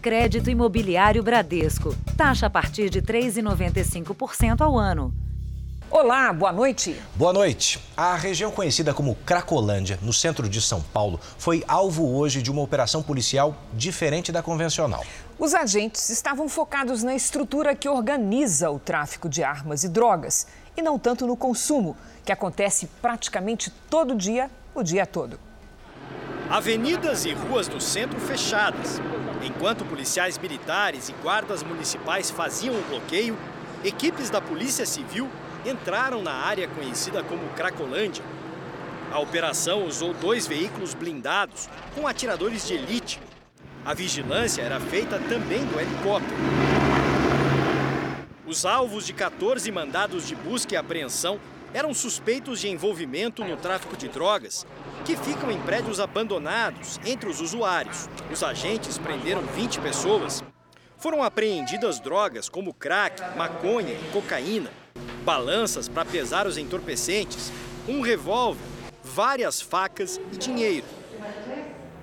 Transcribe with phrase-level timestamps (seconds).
[0.00, 1.94] Crédito Imobiliário Bradesco.
[2.16, 5.12] Taxa a partir de 3,95% ao ano.
[5.90, 6.96] Olá, boa noite.
[7.14, 7.78] Boa noite.
[7.94, 12.62] A região conhecida como Cracolândia, no centro de São Paulo, foi alvo hoje de uma
[12.62, 15.04] operação policial diferente da convencional.
[15.38, 20.46] Os agentes estavam focados na estrutura que organiza o tráfico de armas e drogas
[20.76, 21.94] e não tanto no consumo,
[22.24, 25.38] que acontece praticamente todo dia, o dia todo.
[26.48, 28.98] Avenidas e ruas do centro fechadas.
[29.42, 33.38] Enquanto policiais militares e guardas municipais faziam o bloqueio,
[33.82, 35.28] equipes da Polícia Civil
[35.64, 38.22] entraram na área conhecida como Cracolândia.
[39.10, 43.20] A operação usou dois veículos blindados com atiradores de elite.
[43.84, 46.36] A vigilância era feita também do helicóptero.
[48.46, 51.40] Os alvos de 14 mandados de busca e apreensão
[51.72, 54.66] eram suspeitos de envolvimento no tráfico de drogas
[55.04, 58.08] que ficam em prédios abandonados entre os usuários.
[58.30, 60.44] Os agentes prenderam 20 pessoas.
[60.98, 64.70] Foram apreendidas drogas como crack, maconha e cocaína,
[65.24, 67.50] balanças para pesar os entorpecentes,
[67.88, 68.60] um revólver,
[69.02, 70.86] várias facas e dinheiro.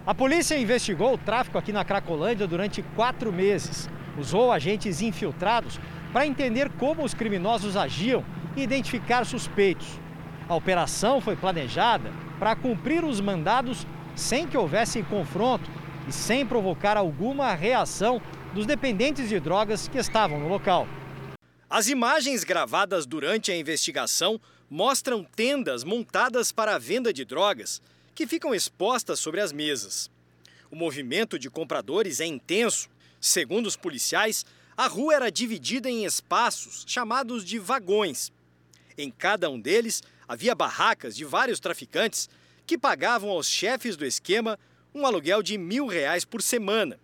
[0.05, 3.89] A polícia investigou o tráfico aqui na Cracolândia durante quatro meses.
[4.17, 5.79] Usou agentes infiltrados
[6.17, 9.85] para entender como os criminosos agiam e identificar suspeitos.
[10.49, 15.69] A operação foi planejada para cumprir os mandados sem que houvesse confronto
[16.07, 18.19] e sem provocar alguma reação
[18.51, 20.87] dos dependentes de drogas que estavam no local.
[21.69, 27.79] As imagens gravadas durante a investigação mostram tendas montadas para a venda de drogas
[28.15, 30.09] que ficam expostas sobre as mesas.
[30.71, 32.89] O movimento de compradores é intenso.
[33.21, 34.43] Segundo os policiais,
[34.77, 38.31] a rua era dividida em espaços chamados de vagões.
[38.95, 42.29] Em cada um deles havia barracas de vários traficantes
[42.63, 44.59] que pagavam aos chefes do esquema
[44.93, 46.99] um aluguel de mil reais por semana.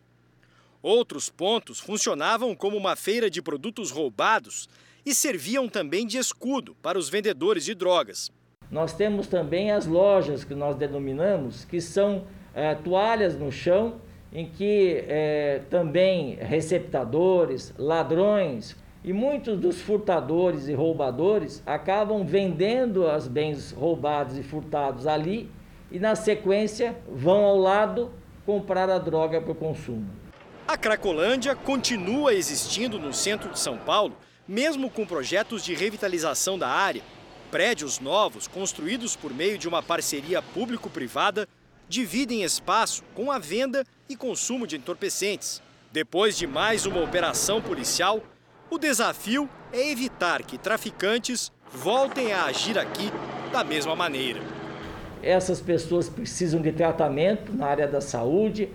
[0.84, 4.70] Outros pontos funcionavam como uma feira de produtos roubados
[5.04, 8.32] e serviam também de escudo para os vendedores de drogas.
[8.70, 14.00] Nós temos também as lojas que nós denominamos, que são é, toalhas no chão,
[14.34, 23.28] em que é, também receptadores, ladrões e muitos dos furtadores e roubadores acabam vendendo os
[23.28, 25.52] bens roubados e furtados ali
[25.92, 28.12] e, na sequência, vão ao lado
[28.44, 30.10] comprar a droga para o consumo.
[30.68, 34.16] A Cracolândia continua existindo no centro de São Paulo,
[34.48, 37.04] mesmo com projetos de revitalização da área.
[37.52, 41.48] Prédios novos, construídos por meio de uma parceria público-privada,
[41.88, 45.62] dividem espaço com a venda e consumo de entorpecentes.
[45.92, 48.22] Depois de mais uma operação policial,
[48.70, 53.12] o desafio é evitar que traficantes voltem a agir aqui
[53.52, 54.40] da mesma maneira.
[55.22, 58.70] Essas pessoas precisam de tratamento na área da saúde,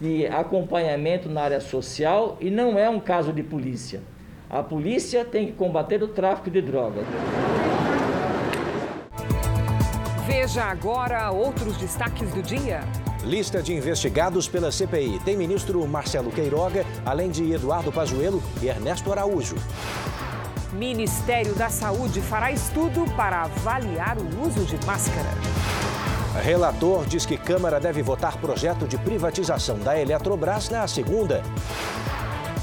[0.00, 4.00] de acompanhamento na área social e não é um caso de polícia.
[4.48, 7.04] A polícia tem que combater o tráfico de drogas.
[10.26, 12.80] Veja agora outros destaques do dia.
[13.26, 19.10] Lista de investigados pela CPI tem ministro Marcelo Queiroga, além de Eduardo Pazuello e Ernesto
[19.10, 19.56] Araújo.
[20.72, 25.28] Ministério da Saúde fará estudo para avaliar o uso de máscara.
[26.40, 31.42] Relator diz que Câmara deve votar projeto de privatização da Eletrobras na segunda.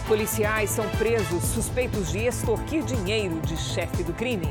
[0.08, 4.48] Policiais são presos suspeitos de extorquir dinheiro de chefe do crime.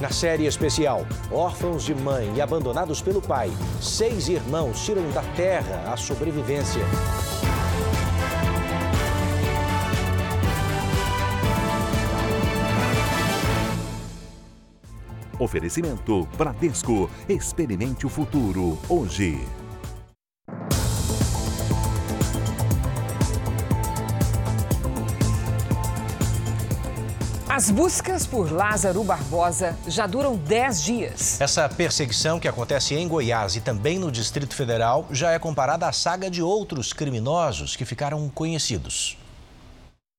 [0.00, 3.50] Na série especial, órfãos de mãe e abandonados pelo pai,
[3.82, 6.80] seis irmãos tiram da terra a sobrevivência.
[15.38, 17.10] Oferecimento Bradesco.
[17.28, 19.38] Experimente o futuro hoje.
[27.60, 31.38] As buscas por Lázaro Barbosa já duram 10 dias.
[31.42, 35.92] Essa perseguição que acontece em Goiás e também no Distrito Federal já é comparada à
[35.92, 39.18] saga de outros criminosos que ficaram conhecidos.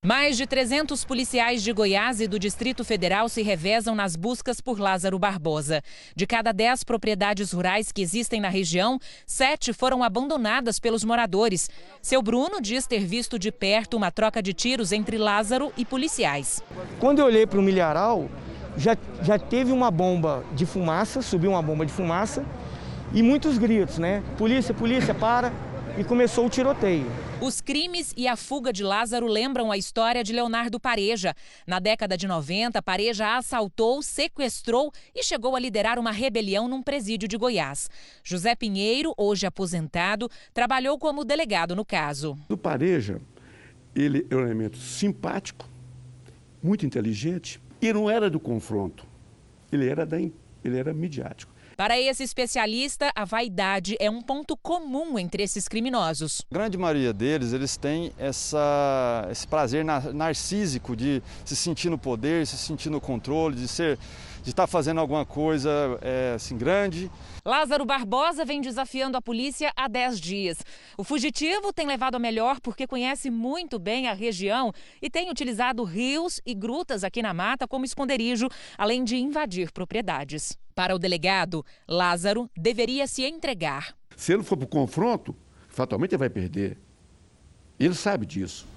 [0.03, 4.79] Mais de 300 policiais de Goiás e do Distrito Federal se revezam nas buscas por
[4.79, 5.83] Lázaro Barbosa.
[6.15, 11.69] De cada 10 propriedades rurais que existem na região, sete foram abandonadas pelos moradores.
[12.01, 16.63] Seu Bruno diz ter visto de perto uma troca de tiros entre Lázaro e policiais.
[16.99, 18.27] Quando eu olhei para o milharal,
[18.75, 22.43] já, já teve uma bomba de fumaça, subiu uma bomba de fumaça
[23.13, 24.23] e muitos gritos, né?
[24.35, 25.53] Polícia, polícia, para.
[25.97, 27.05] E começou o tiroteio.
[27.41, 31.33] Os crimes e a fuga de Lázaro lembram a história de Leonardo Pareja.
[31.67, 37.27] Na década de 90, Pareja assaltou, sequestrou e chegou a liderar uma rebelião num presídio
[37.27, 37.89] de Goiás.
[38.23, 42.37] José Pinheiro, hoje aposentado, trabalhou como delegado no caso.
[42.49, 43.19] O Pareja,
[43.95, 45.67] ele é um elemento simpático,
[46.61, 49.05] muito inteligente e não era do confronto.
[49.71, 51.51] Ele era da ele era midiático.
[51.81, 56.43] Para esse especialista, a vaidade é um ponto comum entre esses criminosos.
[56.51, 62.45] A grande maioria deles, eles têm essa, esse prazer narcísico de se sentir no poder,
[62.45, 63.97] se sentir no controle, de ser
[64.43, 65.71] de estar fazendo alguma coisa
[66.03, 67.09] é, assim grande.
[67.43, 70.59] Lázaro Barbosa vem desafiando a polícia há 10 dias.
[70.95, 75.83] O fugitivo tem levado a melhor porque conhece muito bem a região e tem utilizado
[75.83, 80.60] rios e grutas aqui na mata como esconderijo, além de invadir propriedades.
[80.73, 83.95] Para o delegado, Lázaro deveria se entregar.
[84.15, 85.35] Se ele for para o confronto,
[85.69, 86.77] fatalmente ele vai perder.
[87.79, 88.67] Ele sabe disso.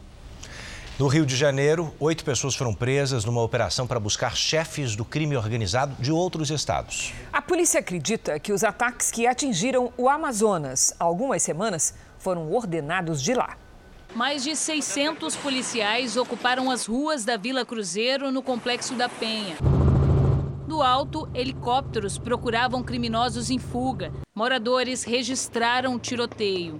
[0.96, 5.36] No Rio de Janeiro, oito pessoas foram presas numa operação para buscar chefes do crime
[5.36, 7.12] organizado de outros estados.
[7.32, 13.20] A polícia acredita que os ataques que atingiram o Amazonas há algumas semanas foram ordenados
[13.20, 13.58] de lá.
[14.14, 19.56] Mais de 600 policiais ocuparam as ruas da Vila Cruzeiro, no Complexo da Penha.
[20.66, 24.10] Do alto, helicópteros procuravam criminosos em fuga.
[24.34, 26.78] Moradores registraram o tiroteio.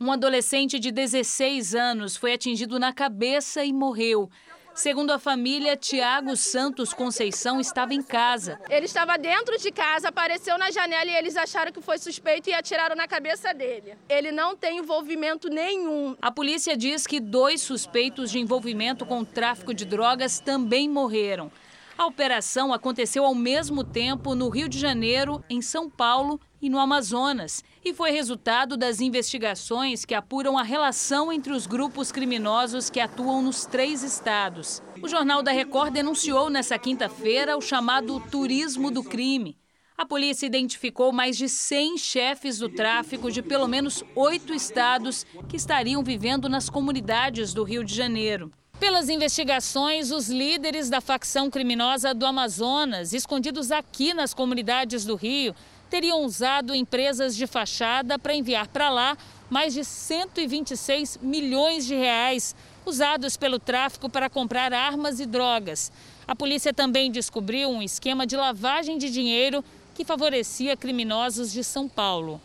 [0.00, 4.30] Um adolescente de 16 anos foi atingido na cabeça e morreu.
[4.72, 8.60] Segundo a família, Tiago Santos Conceição estava em casa.
[8.70, 12.52] Ele estava dentro de casa, apareceu na janela e eles acharam que foi suspeito e
[12.52, 13.94] atiraram na cabeça dele.
[14.08, 16.14] Ele não tem envolvimento nenhum.
[16.22, 21.50] A polícia diz que dois suspeitos de envolvimento com o tráfico de drogas também morreram.
[21.98, 26.78] A operação aconteceu ao mesmo tempo no Rio de Janeiro, em São Paulo e no
[26.78, 33.00] Amazonas, e foi resultado das investigações que apuram a relação entre os grupos criminosos que
[33.00, 34.82] atuam nos três estados.
[35.02, 39.56] O Jornal da Record denunciou nessa quinta-feira o chamado turismo do crime.
[39.96, 45.56] A polícia identificou mais de 100 chefes do tráfico de pelo menos oito estados que
[45.56, 48.52] estariam vivendo nas comunidades do Rio de Janeiro.
[48.78, 55.54] Pelas investigações, os líderes da facção criminosa do Amazonas, escondidos aqui nas comunidades do Rio,
[55.88, 59.16] teriam usado empresas de fachada para enviar para lá
[59.48, 65.90] mais de 126 milhões de reais usados pelo tráfico para comprar armas e drogas.
[66.28, 69.64] A polícia também descobriu um esquema de lavagem de dinheiro
[69.94, 72.38] que favorecia criminosos de São Paulo.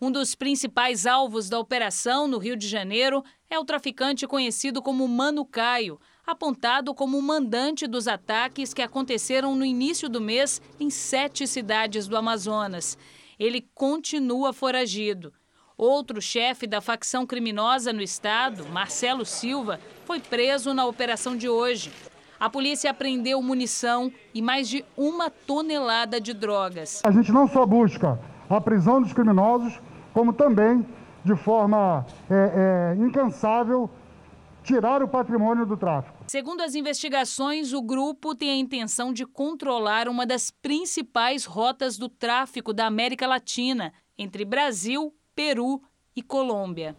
[0.00, 5.08] Um dos principais alvos da operação no Rio de Janeiro é o traficante conhecido como
[5.08, 10.88] Mano Caio, apontado como o mandante dos ataques que aconteceram no início do mês em
[10.88, 12.96] sete cidades do Amazonas.
[13.40, 15.32] Ele continua foragido.
[15.76, 21.92] Outro chefe da facção criminosa no estado, Marcelo Silva, foi preso na operação de hoje.
[22.38, 27.02] A polícia apreendeu munição e mais de uma tonelada de drogas.
[27.04, 28.16] A gente não só busca
[28.48, 29.80] a prisão dos criminosos,
[30.18, 30.84] como também,
[31.24, 33.88] de forma é, é, incansável,
[34.64, 36.24] tirar o patrimônio do tráfico.
[36.26, 42.08] Segundo as investigações, o grupo tem a intenção de controlar uma das principais rotas do
[42.08, 45.80] tráfico da América Latina, entre Brasil, Peru
[46.16, 46.96] e Colômbia.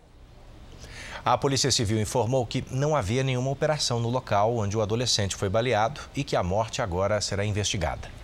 [1.25, 5.50] A Polícia Civil informou que não havia nenhuma operação no local onde o adolescente foi
[5.50, 8.19] baleado e que a morte agora será investigada.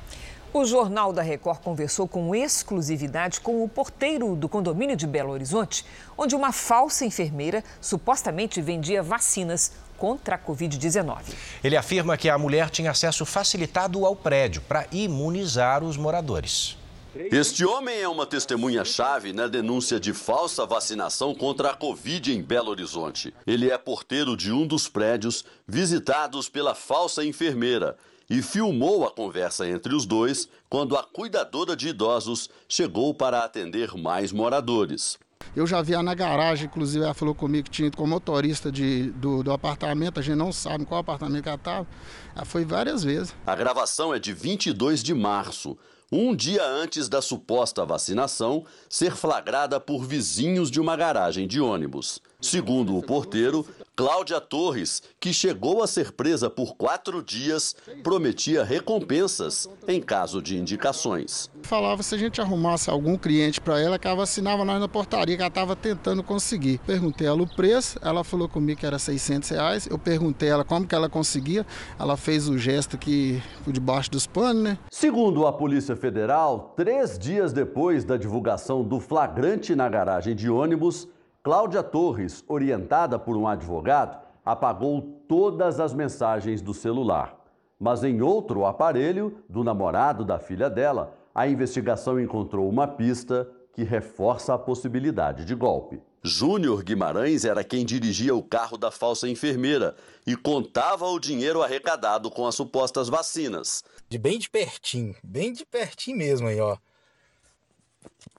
[0.56, 5.86] O Jornal da Record conversou com exclusividade com o porteiro do condomínio de Belo Horizonte,
[6.18, 11.24] onde uma falsa enfermeira supostamente vendia vacinas contra a Covid-19.
[11.62, 16.78] Ele afirma que a mulher tinha acesso facilitado ao prédio para imunizar os moradores.
[17.14, 22.72] Este homem é uma testemunha-chave na denúncia de falsa vacinação contra a Covid em Belo
[22.72, 23.34] Horizonte.
[23.46, 27.98] Ele é porteiro de um dos prédios visitados pela falsa enfermeira
[28.30, 33.96] e filmou a conversa entre os dois quando a cuidadora de idosos chegou para atender
[33.96, 35.18] mais moradores.
[35.56, 38.08] Eu já vi ela na garagem, inclusive ela falou comigo que tinha ido com o
[38.08, 41.88] motorista de, do, do apartamento, a gente não sabe qual apartamento que ela estava.
[42.36, 43.36] Ela foi várias vezes.
[43.46, 45.78] A gravação é de 22 de março,
[46.12, 52.22] um dia antes da suposta vacinação ser flagrada por vizinhos de uma garagem de ônibus.
[52.46, 59.68] Segundo o porteiro, Cláudia Torres, que chegou a ser presa por quatro dias, prometia recompensas
[59.88, 61.50] em caso de indicações.
[61.64, 65.36] Falava se a gente arrumasse algum cliente para ela, que ela vacinava nós na portaria,
[65.36, 66.80] que ela estava tentando conseguir.
[66.86, 69.88] Perguntei ela o preço, ela falou comigo que era 600 reais.
[69.88, 71.66] Eu perguntei ela como que ela conseguia,
[71.98, 74.78] ela fez o gesto que por debaixo dos panos, né?
[74.92, 81.08] Segundo a Polícia Federal, três dias depois da divulgação do flagrante na garagem de ônibus,
[81.46, 87.40] Cláudia Torres, orientada por um advogado, apagou todas as mensagens do celular.
[87.80, 93.84] Mas em outro aparelho, do namorado da filha dela, a investigação encontrou uma pista que
[93.84, 96.02] reforça a possibilidade de golpe.
[96.24, 102.32] Júnior Guimarães era quem dirigia o carro da falsa enfermeira e contava o dinheiro arrecadado
[102.32, 103.84] com as supostas vacinas.
[104.10, 106.76] De bem de pertinho, bem de pertinho mesmo aí, ó.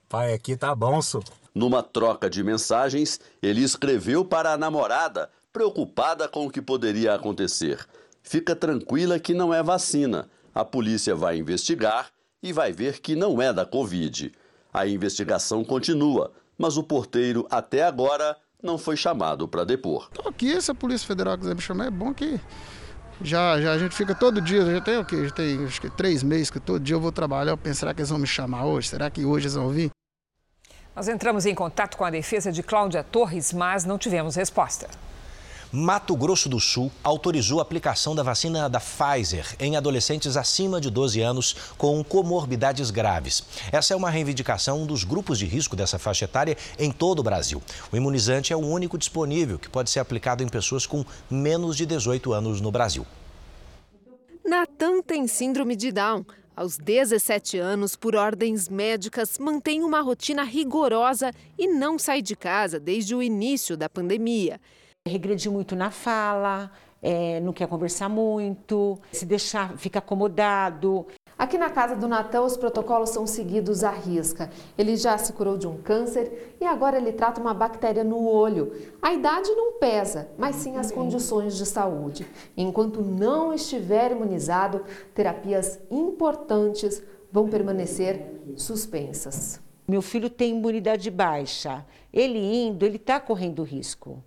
[0.09, 1.25] Pai, aqui tá bom, senhor.
[1.53, 7.85] Numa troca de mensagens, ele escreveu para a namorada, preocupada com o que poderia acontecer.
[8.23, 10.29] Fica tranquila que não é vacina.
[10.55, 12.11] A polícia vai investigar
[12.43, 14.33] e vai ver que não é da Covid.
[14.73, 20.09] A investigação continua, mas o porteiro até agora não foi chamado para depor.
[20.11, 22.39] Tô aqui, se a Polícia Federal quiser me chamar, é bom que
[23.21, 25.25] já, já a gente fica todo dia, já tem o quê?
[25.25, 27.59] Já tem acho que três meses que todo dia eu vou trabalhar.
[27.65, 28.89] Eu será que eles vão me chamar hoje?
[28.89, 29.91] Será que hoje eles vão vir?
[30.95, 34.89] Nós entramos em contato com a defesa de Cláudia Torres, mas não tivemos resposta.
[35.73, 40.91] Mato Grosso do Sul autorizou a aplicação da vacina da Pfizer em adolescentes acima de
[40.91, 43.43] 12 anos com comorbidades graves.
[43.73, 47.61] Essa é uma reivindicação dos grupos de risco dessa faixa etária em todo o Brasil.
[47.93, 51.85] O imunizante é o único disponível que pode ser aplicado em pessoas com menos de
[51.85, 53.05] 18 anos no Brasil.
[54.45, 56.25] Natan tem síndrome de Down.
[56.55, 62.81] Aos 17 anos, por ordens médicas, mantém uma rotina rigorosa e não sai de casa
[62.81, 64.59] desde o início da pandemia.
[65.07, 66.69] Regrediu muito na fala,
[67.01, 71.07] é, não quer conversar muito, se deixar, fica acomodado.
[71.39, 74.51] Aqui na casa do Natan, os protocolos são seguidos à risca.
[74.77, 78.73] Ele já se curou de um câncer e agora ele trata uma bactéria no olho.
[79.01, 82.27] A idade não pesa, mas sim as condições de saúde.
[82.57, 84.83] Enquanto não estiver imunizado,
[85.15, 89.61] terapias importantes vão permanecer suspensas.
[89.89, 91.87] Meu filho tem imunidade baixa.
[92.13, 94.23] Ele indo, ele está correndo risco.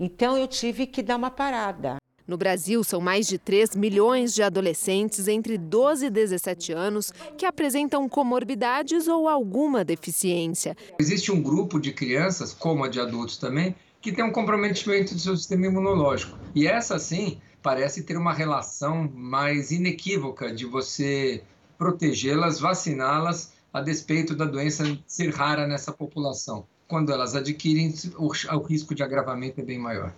[0.00, 1.96] Então eu tive que dar uma parada.
[2.26, 7.44] No Brasil, são mais de 3 milhões de adolescentes entre 12 e 17 anos que
[7.44, 10.74] apresentam comorbidades ou alguma deficiência.
[10.98, 15.20] Existe um grupo de crianças, como a de adultos também, que tem um comprometimento do
[15.20, 16.38] seu sistema imunológico.
[16.54, 21.42] E essa, sim, parece ter uma relação mais inequívoca de você
[21.76, 26.66] protegê-las, vaciná-las, a despeito da doença ser rara nessa população.
[26.86, 30.12] Quando elas adquirem, o risco de agravamento é bem maior.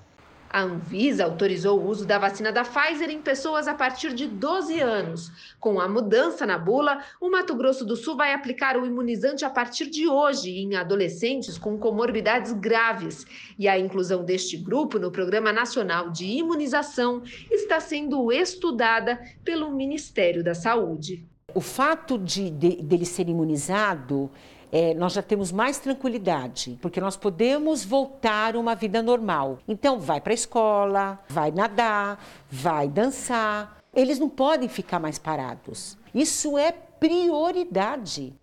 [0.55, 4.81] A Anvisa autorizou o uso da vacina da Pfizer em pessoas a partir de 12
[4.81, 5.33] anos.
[5.59, 9.51] Com a mudança na bula, o Mato Grosso do Sul vai aplicar o imunizante a
[9.51, 13.27] partir de hoje em adolescentes com comorbidades graves.
[13.59, 20.45] E a inclusão deste grupo no Programa Nacional de Imunização está sendo estudada pelo Ministério
[20.45, 21.34] da Saúde.
[21.55, 24.31] O fato de, de dele ser imunizado
[24.73, 29.61] é, nós já temos mais tranquilidade, porque nós podemos voltar a uma vida normal.
[29.69, 32.19] Então, vai para a escola, vai nadar,
[32.51, 33.79] vai dançar.
[33.95, 35.97] Eles não podem ficar mais parados.
[36.13, 38.35] Isso é prioridade.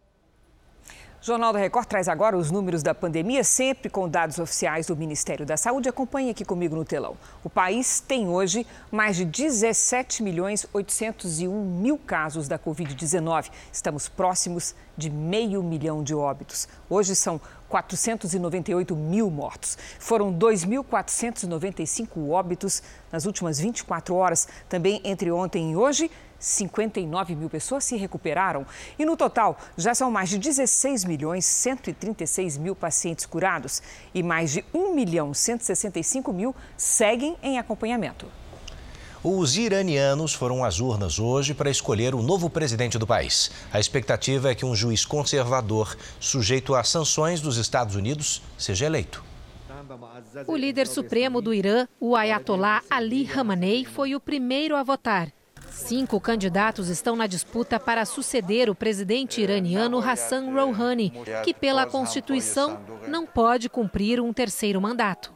[1.23, 5.45] Jornal da Record traz agora os números da pandemia, sempre com dados oficiais do Ministério
[5.45, 5.87] da Saúde.
[5.87, 7.15] Acompanhe aqui comigo no telão.
[7.43, 13.51] O país tem hoje mais de 17 milhões 801 mil casos da Covid-19.
[13.71, 16.67] Estamos próximos de meio milhão de óbitos.
[16.89, 19.77] Hoje são 498 mil mortos.
[19.99, 24.47] Foram 2.495 óbitos nas últimas 24 horas.
[24.67, 26.09] Também entre ontem e hoje,
[26.41, 28.65] 59 mil pessoas se recuperaram
[28.99, 33.81] e no total já são mais de 16 milhões 136 mil pacientes curados
[34.13, 38.27] e mais de 1 milhão 165 mil seguem em acompanhamento.
[39.23, 43.51] Os iranianos foram às urnas hoje para escolher o novo presidente do país.
[43.71, 49.23] A expectativa é que um juiz conservador, sujeito a sanções dos Estados Unidos, seja eleito.
[50.47, 55.31] O líder supremo do Irã, o Ayatollah Ali Khamenei, foi o primeiro a votar.
[55.71, 61.13] Cinco candidatos estão na disputa para suceder o presidente iraniano Hassan Rouhani,
[61.43, 65.33] que, pela Constituição, não pode cumprir um terceiro mandato.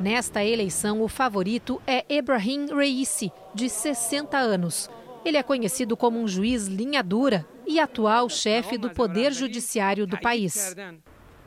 [0.00, 4.90] Nesta eleição, o favorito é Ebrahim Reisi, de 60 anos.
[5.24, 10.18] Ele é conhecido como um juiz linha dura e atual chefe do Poder Judiciário do
[10.18, 10.74] país.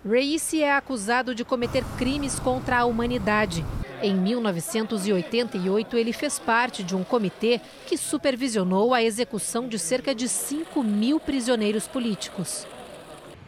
[0.07, 3.65] Reisi é acusado de cometer crimes contra a humanidade.
[4.03, 10.29] Em 1988, ele fez parte de um comitê que supervisionou a execução de cerca de
[10.29, 12.67] 5 mil prisioneiros políticos.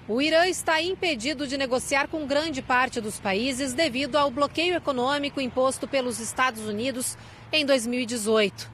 [0.08, 5.40] O Irã está impedido de negociar com grande parte dos países devido ao bloqueio econômico
[5.40, 7.16] imposto pelos Estados Unidos
[7.52, 8.68] em 2018.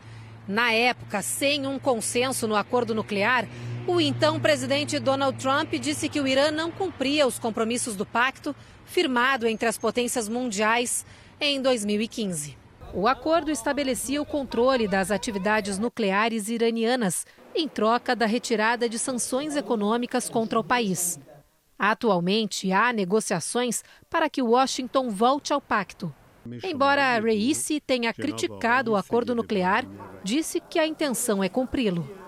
[0.47, 3.45] Na época, sem um consenso no acordo nuclear,
[3.85, 8.55] o então presidente Donald Trump disse que o Irã não cumpria os compromissos do pacto
[8.85, 11.05] firmado entre as potências mundiais
[11.39, 12.57] em 2015.
[12.93, 17.25] O acordo estabelecia o controle das atividades nucleares iranianas
[17.55, 21.19] em troca da retirada de sanções econômicas contra o país.
[21.77, 26.13] Atualmente, há negociações para que Washington volte ao pacto.
[26.63, 29.85] Embora Reisi tenha criticado o acordo nuclear,
[30.23, 32.22] disse que a intenção é cumpri-lo.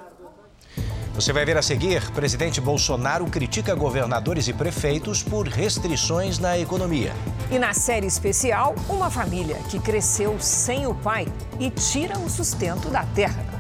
[1.16, 7.14] Você vai ver a seguir: presidente Bolsonaro critica governadores e prefeitos por restrições na economia.
[7.50, 11.26] E na série especial, uma família que cresceu sem o pai
[11.58, 13.55] e tira o sustento da terra.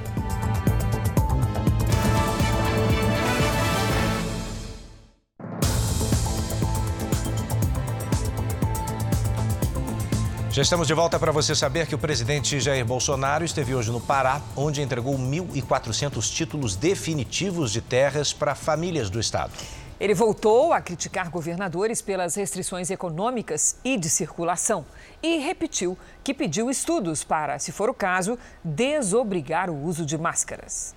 [10.55, 13.99] Já estamos de volta para você saber que o presidente Jair Bolsonaro esteve hoje no
[13.99, 19.51] Pará, onde entregou 1.400 títulos definitivos de terras para famílias do estado.
[19.99, 24.85] Ele voltou a criticar governadores pelas restrições econômicas e de circulação
[25.21, 30.95] e repetiu que pediu estudos para, se for o caso, desobrigar o uso de máscaras.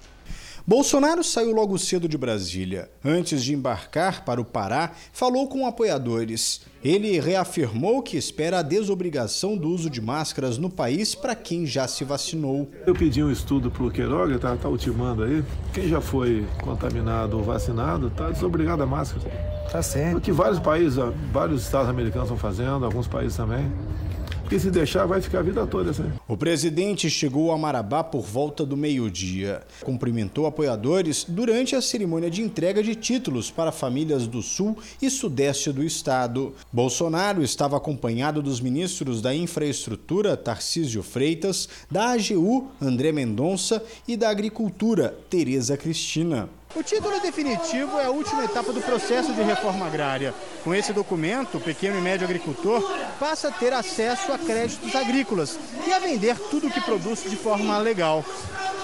[0.64, 2.88] Bolsonaro saiu logo cedo de Brasília.
[3.04, 6.60] Antes de embarcar para o Pará, falou com apoiadores.
[6.82, 11.88] Ele reafirmou que espera a desobrigação do uso de máscaras no país para quem já
[11.88, 12.70] se vacinou.
[12.86, 15.42] Eu pedi um estudo para o Queiroga, está tá ultimando aí.
[15.72, 19.28] Quem já foi contaminado ou vacinado está desobrigado a máscara.
[19.70, 20.18] Tá certo.
[20.18, 20.98] O que vários países,
[21.32, 23.70] vários estados americanos estão fazendo, alguns países também.
[24.48, 26.10] Porque se deixar, vai ficar a vida toda assim.
[26.26, 29.60] O presidente chegou a Marabá por volta do meio-dia.
[29.82, 35.70] Cumprimentou apoiadores durante a cerimônia de entrega de títulos para famílias do sul e sudeste
[35.70, 36.54] do estado.
[36.72, 44.30] Bolsonaro estava acompanhado dos ministros da Infraestrutura, Tarcísio Freitas, da AGU, André Mendonça, e da
[44.30, 46.48] Agricultura, Tereza Cristina.
[46.74, 50.34] O título definitivo é a última etapa do processo de reforma agrária.
[50.62, 52.82] Com esse documento, o pequeno e médio agricultor
[53.18, 57.36] passa a ter acesso a créditos agrícolas e a vender tudo o que produz de
[57.36, 58.22] forma legal.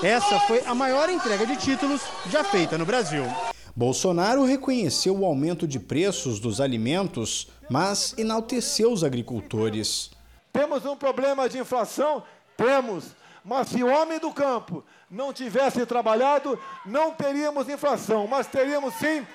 [0.02, 2.00] Essa foi a maior entrega de títulos
[2.30, 3.24] já feita no Brasil.
[3.76, 10.10] Bolsonaro reconheceu o aumento de preços dos alimentos, mas enalteceu os agricultores.
[10.52, 12.22] Temos um problema de inflação?
[12.56, 13.04] Temos.
[13.44, 19.26] Mas se o homem do campo não tivesse trabalhado, não teríamos inflação, mas teríamos sim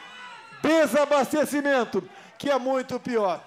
[0.63, 2.03] desabastecimento,
[2.37, 3.43] que é muito pior.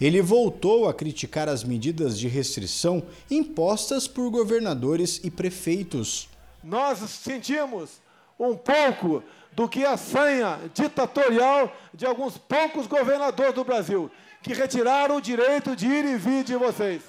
[0.00, 6.28] Ele voltou a criticar as medidas de restrição impostas por governadores e prefeitos.
[6.62, 8.00] Nós sentimos
[8.38, 14.10] um pouco do que a sanha ditatorial de alguns poucos governadores do Brasil,
[14.42, 17.02] que retiraram o direito de ir e vir de vocês.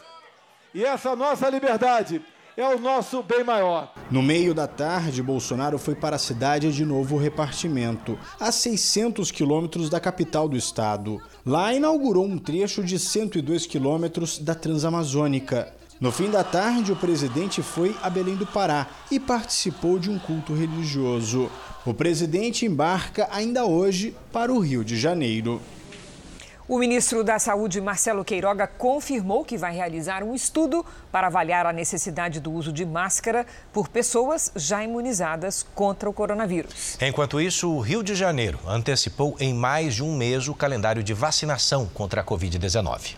[0.73, 2.21] E essa nossa liberdade
[2.57, 3.93] é o nosso bem maior.
[4.09, 9.89] No meio da tarde, Bolsonaro foi para a cidade de Novo Repartimento, a 600 quilômetros
[9.89, 11.21] da capital do estado.
[11.45, 15.73] Lá inaugurou um trecho de 102 quilômetros da Transamazônica.
[15.99, 20.19] No fim da tarde, o presidente foi a Belém do Pará e participou de um
[20.19, 21.49] culto religioso.
[21.85, 25.61] O presidente embarca ainda hoje para o Rio de Janeiro.
[26.67, 31.71] O ministro da Saúde, Marcelo Queiroga, confirmou que vai realizar um estudo para avaliar a
[31.71, 36.97] necessidade do uso de máscara por pessoas já imunizadas contra o coronavírus.
[36.99, 41.13] Enquanto isso, o Rio de Janeiro antecipou em mais de um mês o calendário de
[41.13, 43.15] vacinação contra a Covid-19.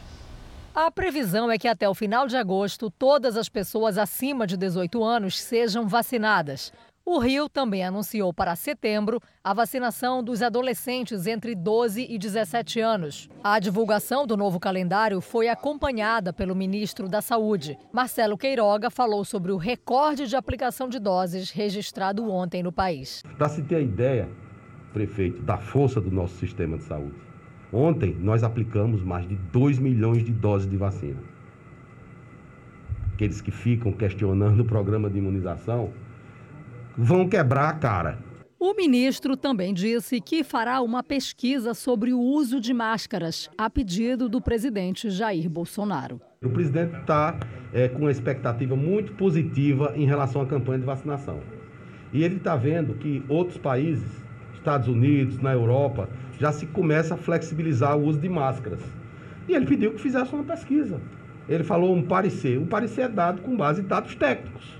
[0.75, 5.01] A previsão é que até o final de agosto, todas as pessoas acima de 18
[5.01, 6.73] anos sejam vacinadas.
[7.09, 13.29] O Rio também anunciou para setembro a vacinação dos adolescentes entre 12 e 17 anos.
[13.41, 17.77] A divulgação do novo calendário foi acompanhada pelo ministro da Saúde.
[17.93, 23.23] Marcelo Queiroga falou sobre o recorde de aplicação de doses registrado ontem no país.
[23.37, 24.27] Para se ter a ideia,
[24.91, 27.15] prefeito, da força do nosso sistema de saúde.
[27.71, 31.23] Ontem nós aplicamos mais de 2 milhões de doses de vacina.
[33.13, 35.93] Aqueles que ficam questionando o programa de imunização
[36.97, 38.17] vão quebrar a cara.
[38.59, 44.27] O ministro também disse que fará uma pesquisa sobre o uso de máscaras, a pedido
[44.27, 46.19] do presidente Jair Bolsonaro.
[46.43, 47.39] O presidente está
[47.71, 51.39] é, com uma expectativa muito positiva em relação à campanha de vacinação.
[52.11, 54.09] E ele está vendo que outros países,
[54.55, 58.81] Estados Unidos, na Europa, já se começa a flexibilizar o uso de máscaras.
[59.47, 60.99] E ele pediu que fizesse uma pesquisa
[61.47, 62.57] Ele falou um parecer.
[62.57, 64.77] O parecer é dado com base em dados técnicos.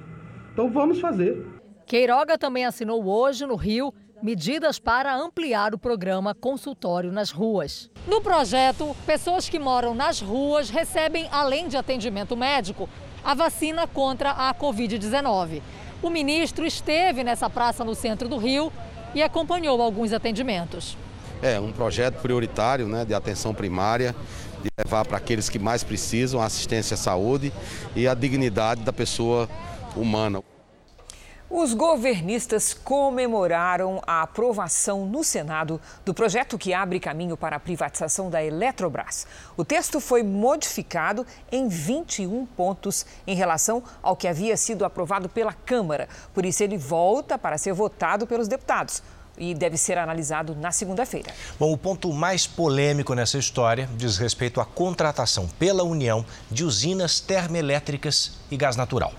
[0.52, 1.57] Então vamos fazer.
[1.88, 7.90] Queiroga também assinou hoje no Rio medidas para ampliar o programa consultório nas ruas.
[8.06, 12.90] No projeto, pessoas que moram nas ruas recebem, além de atendimento médico,
[13.24, 15.62] a vacina contra a Covid-19.
[16.04, 18.70] O ministro esteve nessa praça no centro do Rio
[19.16, 20.98] e acompanhou alguns atendimentos.
[21.42, 24.14] É um projeto prioritário né, de atenção primária,
[24.62, 27.54] de levar para aqueles que mais precisam a assistência à saúde
[27.96, 29.48] e a dignidade da pessoa
[29.96, 30.44] humana.
[31.50, 38.30] Os governistas comemoraram a aprovação no Senado do projeto que abre caminho para a privatização
[38.30, 39.26] da Eletrobras.
[39.56, 45.54] O texto foi modificado em 21 pontos em relação ao que havia sido aprovado pela
[45.54, 46.10] Câmara.
[46.34, 49.02] Por isso, ele volta para ser votado pelos deputados
[49.38, 51.34] e deve ser analisado na segunda-feira.
[51.58, 57.22] Bom, o ponto mais polêmico nessa história diz respeito à contratação pela União de usinas
[57.22, 59.14] termoelétricas e gás natural.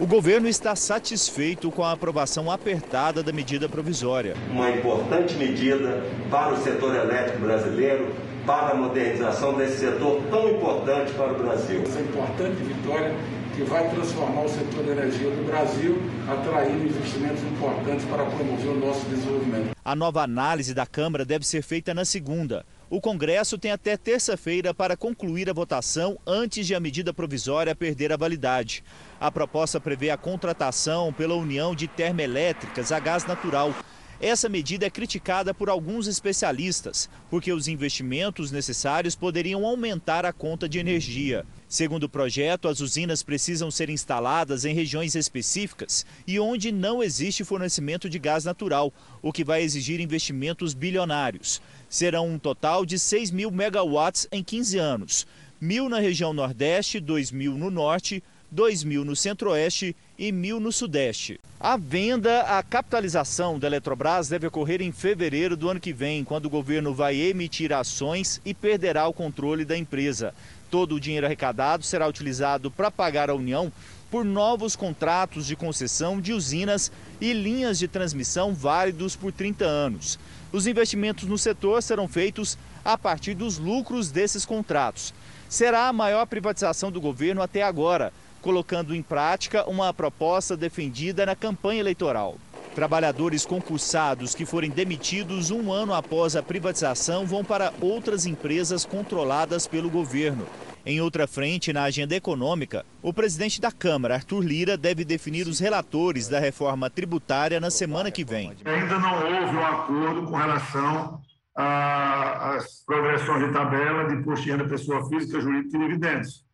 [0.00, 4.34] O governo está satisfeito com a aprovação apertada da medida provisória.
[4.50, 8.10] Uma importante medida para o setor elétrico brasileiro,
[8.46, 11.82] para a modernização desse setor tão importante para o Brasil.
[11.82, 13.14] Essa importante vitória
[13.54, 18.80] que vai transformar o setor da energia do Brasil, atraindo investimentos importantes para promover o
[18.80, 19.76] nosso desenvolvimento.
[19.84, 22.64] A nova análise da Câmara deve ser feita na segunda.
[22.90, 28.12] O Congresso tem até terça-feira para concluir a votação antes de a medida provisória perder
[28.12, 28.82] a validade.
[29.20, 33.72] A proposta prevê a contratação pela União de Termoelétricas a gás natural.
[34.20, 40.68] Essa medida é criticada por alguns especialistas, porque os investimentos necessários poderiam aumentar a conta
[40.68, 41.46] de energia.
[41.68, 47.44] Segundo o projeto, as usinas precisam ser instaladas em regiões específicas e onde não existe
[47.44, 51.62] fornecimento de gás natural, o que vai exigir investimentos bilionários.
[51.90, 55.26] Serão um total de 6 mil megawatts em 15 anos.
[55.60, 60.70] Mil na região Nordeste, 2 mil no Norte, 2 mil no Centro-Oeste e mil no
[60.70, 61.40] Sudeste.
[61.58, 66.46] A venda, a capitalização da Eletrobras deve ocorrer em fevereiro do ano que vem, quando
[66.46, 70.32] o governo vai emitir ações e perderá o controle da empresa.
[70.70, 73.72] Todo o dinheiro arrecadado será utilizado para pagar a União
[74.10, 80.18] por novos contratos de concessão de usinas e linhas de transmissão válidos por 30 anos.
[80.52, 85.14] Os investimentos no setor serão feitos a partir dos lucros desses contratos.
[85.48, 91.36] Será a maior privatização do governo até agora, colocando em prática uma proposta defendida na
[91.36, 92.36] campanha eleitoral.
[92.74, 99.68] Trabalhadores concursados que forem demitidos um ano após a privatização vão para outras empresas controladas
[99.68, 100.46] pelo governo.
[100.84, 105.60] Em outra frente, na agenda econômica, o presidente da Câmara, Arthur Lira, deve definir os
[105.60, 108.52] relatores da reforma tributária na semana que vem.
[108.64, 111.20] Ainda não houve um acordo com relação
[111.54, 116.44] às progressões de tabela de imposto de renda pessoa física, jurídica e dividendos.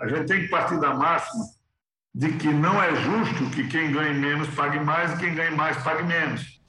[0.00, 1.44] A gente tem que partir da máxima
[2.14, 5.76] de que não é justo que quem ganhe menos pague mais e quem ganhe mais
[5.82, 6.59] pague menos.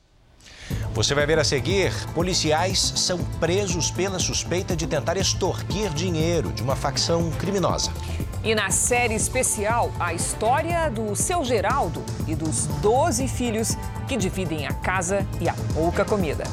[0.94, 6.62] Você vai ver a seguir: policiais são presos pela suspeita de tentar extorquir dinheiro de
[6.62, 7.92] uma facção criminosa.
[8.44, 13.78] E na série especial, a história do seu Geraldo e dos 12 filhos
[14.08, 16.44] que dividem a casa e a pouca comida.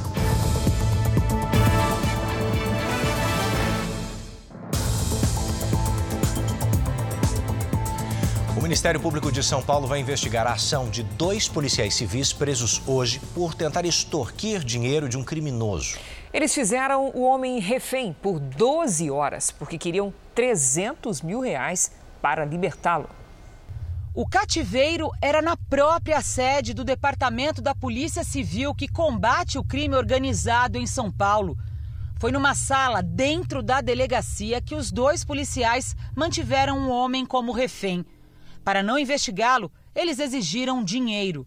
[8.68, 13.18] Ministério Público de São Paulo vai investigar a ação de dois policiais civis presos hoje
[13.35, 15.96] por tentar extorquir dinheiro de um criminoso.
[16.35, 23.09] Eles fizeram o homem refém por 12 horas porque queriam 300 mil reais para libertá-lo.
[24.14, 29.94] O cativeiro era na própria sede do Departamento da Polícia Civil que combate o crime
[29.94, 31.57] organizado em São Paulo.
[32.18, 37.50] Foi numa sala dentro da delegacia que os dois policiais mantiveram o um homem como
[37.50, 38.04] refém.
[38.68, 41.46] Para não investigá-lo, eles exigiram dinheiro.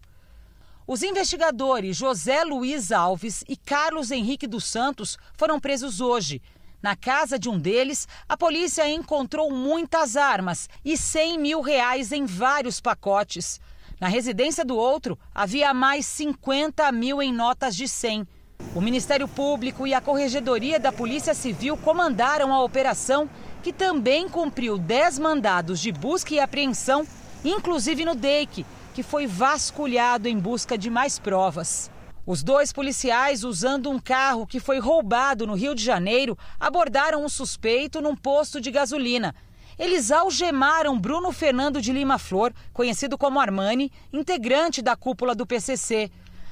[0.84, 6.42] Os investigadores José Luiz Alves e Carlos Henrique dos Santos foram presos hoje.
[6.82, 12.26] Na casa de um deles, a polícia encontrou muitas armas e 100 mil reais em
[12.26, 13.60] vários pacotes.
[14.00, 18.26] Na residência do outro, havia mais 50 mil em notas de 100.
[18.74, 23.30] O Ministério Público e a Corregedoria da Polícia Civil comandaram a operação
[23.62, 27.06] que também cumpriu 10 mandados de busca e apreensão,
[27.44, 31.90] inclusive no DEIC, que foi vasculhado em busca de mais provas.
[32.26, 37.28] Os dois policiais, usando um carro que foi roubado no Rio de Janeiro, abordaram um
[37.28, 39.34] suspeito num posto de gasolina.
[39.78, 46.10] Eles algemaram Bruno Fernando de Lima Flor, conhecido como Armani, integrante da cúpula do PCC.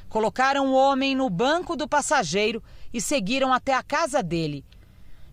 [0.09, 4.64] Colocaram o homem no banco do passageiro e seguiram até a casa dele.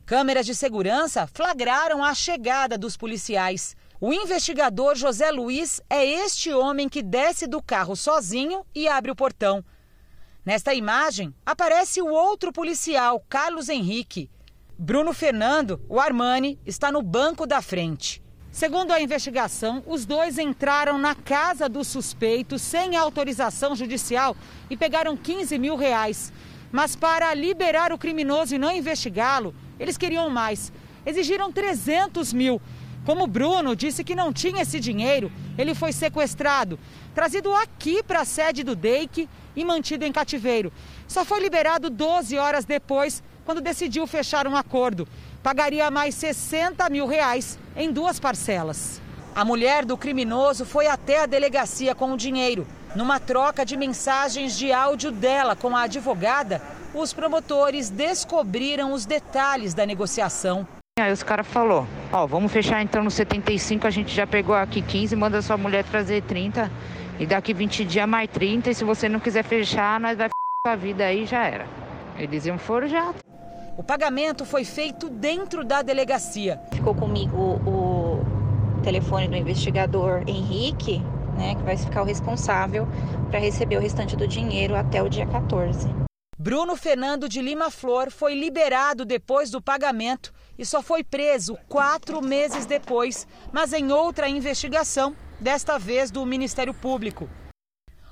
[0.08, 3.76] Câmeras de segurança flagraram a chegada dos policiais.
[4.00, 9.16] O investigador José Luiz é este homem que desce do carro sozinho e abre o
[9.16, 9.62] portão.
[10.46, 14.30] Nesta imagem, aparece o outro policial, Carlos Henrique.
[14.80, 18.24] Bruno Fernando, o Armani, está no banco da frente.
[18.50, 24.38] Segundo a investigação, os dois entraram na casa do suspeito sem autorização judicial
[24.70, 26.32] e pegaram 15 mil reais.
[26.78, 30.72] Mas para liberar o criminoso e não investigá-lo, eles queriam mais.
[31.08, 32.62] Exigiram 300 mil.
[33.04, 36.78] Como Bruno disse que não tinha esse dinheiro, ele foi sequestrado,
[37.16, 40.72] trazido aqui para a sede do DEIC e mantido em cativeiro.
[41.08, 45.08] Só foi liberado 12 horas depois, quando decidiu fechar um acordo.
[45.42, 49.02] Pagaria mais 60 mil reais em duas parcelas.
[49.34, 52.68] A mulher do criminoso foi até a delegacia com o dinheiro.
[52.98, 56.60] Numa troca de mensagens de áudio dela com a advogada,
[56.96, 60.68] os promotores descobriram os detalhes da negociação.
[61.00, 64.82] Aí os caras falou, ó, vamos fechar então no 75, a gente já pegou aqui
[64.82, 66.72] 15, manda sua mulher trazer 30
[67.20, 70.30] e daqui 20 dias mais 30 e se você não quiser fechar, nós vai
[70.66, 71.68] a vida aí já era.
[72.18, 73.14] Eles iam forjar.
[73.78, 76.60] O pagamento foi feito dentro da delegacia.
[76.74, 78.26] Ficou comigo o
[78.82, 81.00] telefone do investigador Henrique,
[81.38, 82.88] né, que vai ficar o responsável
[83.30, 85.88] para receber o restante do dinheiro até o dia 14.
[86.40, 92.22] Bruno Fernando de Lima Flor foi liberado depois do pagamento e só foi preso quatro
[92.22, 97.30] meses depois, mas em outra investigação, desta vez do Ministério Público.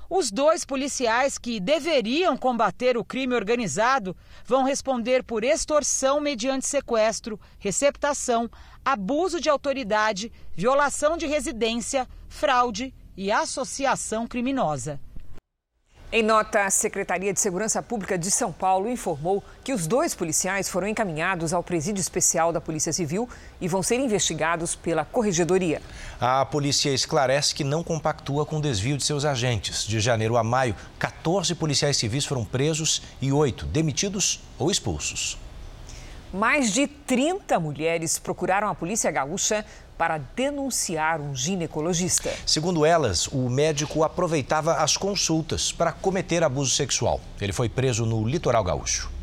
[0.08, 7.40] Os dois policiais que deveriam combater o crime organizado vão responder por extorsão mediante sequestro,
[7.58, 8.48] receptação,
[8.84, 15.00] abuso de autoridade, violação de residência, fraude e associação criminosa.
[16.12, 20.68] Em nota, a Secretaria de Segurança Pública de São Paulo informou que os dois policiais
[20.68, 23.28] foram encaminhados ao presídio especial da Polícia Civil
[23.60, 25.82] e vão ser investigados pela Corregedoria.
[26.20, 29.84] A polícia esclarece que não compactua com o desvio de seus agentes.
[29.84, 35.36] De janeiro a maio, 14 policiais civis foram presos e oito demitidos ou expulsos.
[36.32, 39.64] Mais de 30 mulheres procuraram a Polícia Gaúcha
[39.96, 42.32] para denunciar um ginecologista.
[42.46, 47.20] Segundo elas, o médico aproveitava as consultas para cometer abuso sexual.
[47.40, 49.16] Ele foi preso no litoral gaúcho.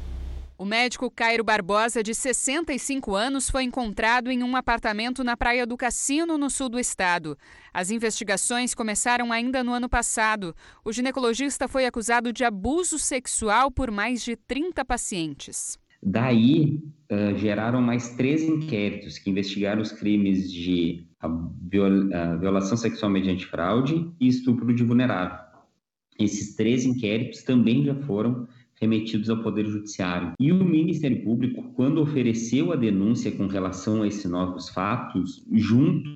[0.56, 5.76] O médico Cairo Barbosa, de 65 anos, foi encontrado em um apartamento na Praia do
[5.76, 7.38] Cassino, no sul do estado.
[7.74, 10.56] As investigações começaram ainda no ano passado.
[10.86, 15.78] O ginecologista foi acusado de abuso sexual por mais de 30 pacientes.
[16.06, 16.80] Daí,
[17.12, 21.08] uh, geraram mais três inquéritos que investigaram os crimes de
[22.40, 25.38] violação sexual mediante fraude e estupro de vulnerável.
[26.20, 28.48] Esses três inquéritos também já foram
[28.80, 30.34] remetidos ao Poder Judiciário.
[30.40, 36.14] E o Ministério Público, quando ofereceu a denúncia com relação a esses novos fatos, junto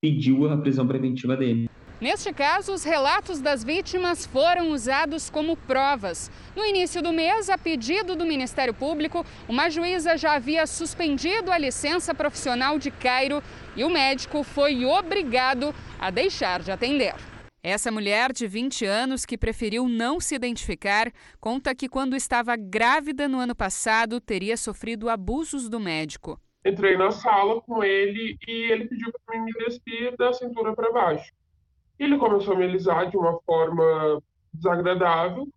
[0.00, 1.68] pediu a prisão preventiva dele.
[2.00, 6.30] Neste caso, os relatos das vítimas foram usados como provas.
[6.56, 11.58] No início do mês, a pedido do Ministério Público, uma juíza já havia suspendido a
[11.58, 13.40] licença profissional de Cairo
[13.76, 17.14] e o médico foi obrigado a deixar de atender.
[17.62, 23.26] Essa mulher de 20 anos, que preferiu não se identificar, conta que quando estava grávida
[23.26, 26.38] no ano passado, teria sofrido abusos do médico.
[26.66, 30.92] Entrei na sala com ele e ele pediu para mim me despir da cintura para
[30.92, 31.32] baixo.
[31.98, 34.20] Ele começou a me alisar de uma forma
[34.52, 35.48] desagradável,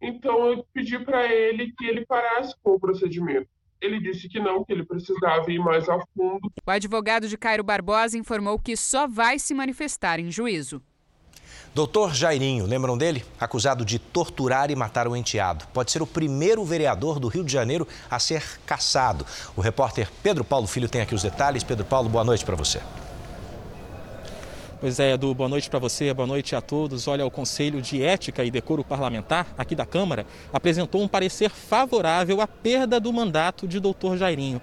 [0.00, 3.48] então eu pedi para ele que ele parasse com o procedimento.
[3.80, 6.52] Ele disse que não, que ele precisava ir mais a fundo.
[6.64, 10.80] O advogado de Cairo Barbosa informou que só vai se manifestar em juízo.
[11.74, 13.24] Doutor Jairinho, lembram dele?
[13.40, 15.66] Acusado de torturar e matar o enteado.
[15.72, 19.26] Pode ser o primeiro vereador do Rio de Janeiro a ser caçado.
[19.56, 21.64] O repórter Pedro Paulo Filho tem aqui os detalhes.
[21.64, 22.80] Pedro Paulo, boa noite para você.
[24.82, 27.06] Pois é, Edu, boa noite para você, boa noite a todos.
[27.06, 32.40] Olha, o Conselho de Ética e Decoro Parlamentar, aqui da Câmara, apresentou um parecer favorável
[32.40, 34.60] à perda do mandato de doutor Jairinho.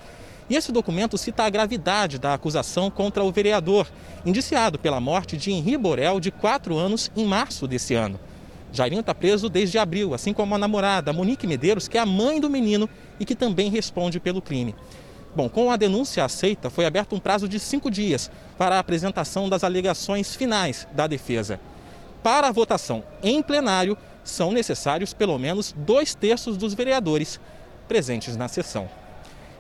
[0.50, 3.88] E esse documento cita a gravidade da acusação contra o vereador,
[4.26, 8.20] indiciado pela morte de Henri Borel, de 4 anos, em março desse ano.
[8.74, 12.42] Jairinho está preso desde abril, assim como a namorada Monique Medeiros, que é a mãe
[12.42, 12.90] do menino
[13.22, 14.76] e que também responde pelo crime.
[15.36, 19.48] Bom, com a denúncia aceita, foi aberto um prazo de cinco dias para a apresentação
[19.48, 21.60] das alegações finais da defesa.
[22.24, 27.40] Para a votação em plenário, são necessários pelo menos dois terços dos vereadores
[27.88, 28.90] presentes na sessão.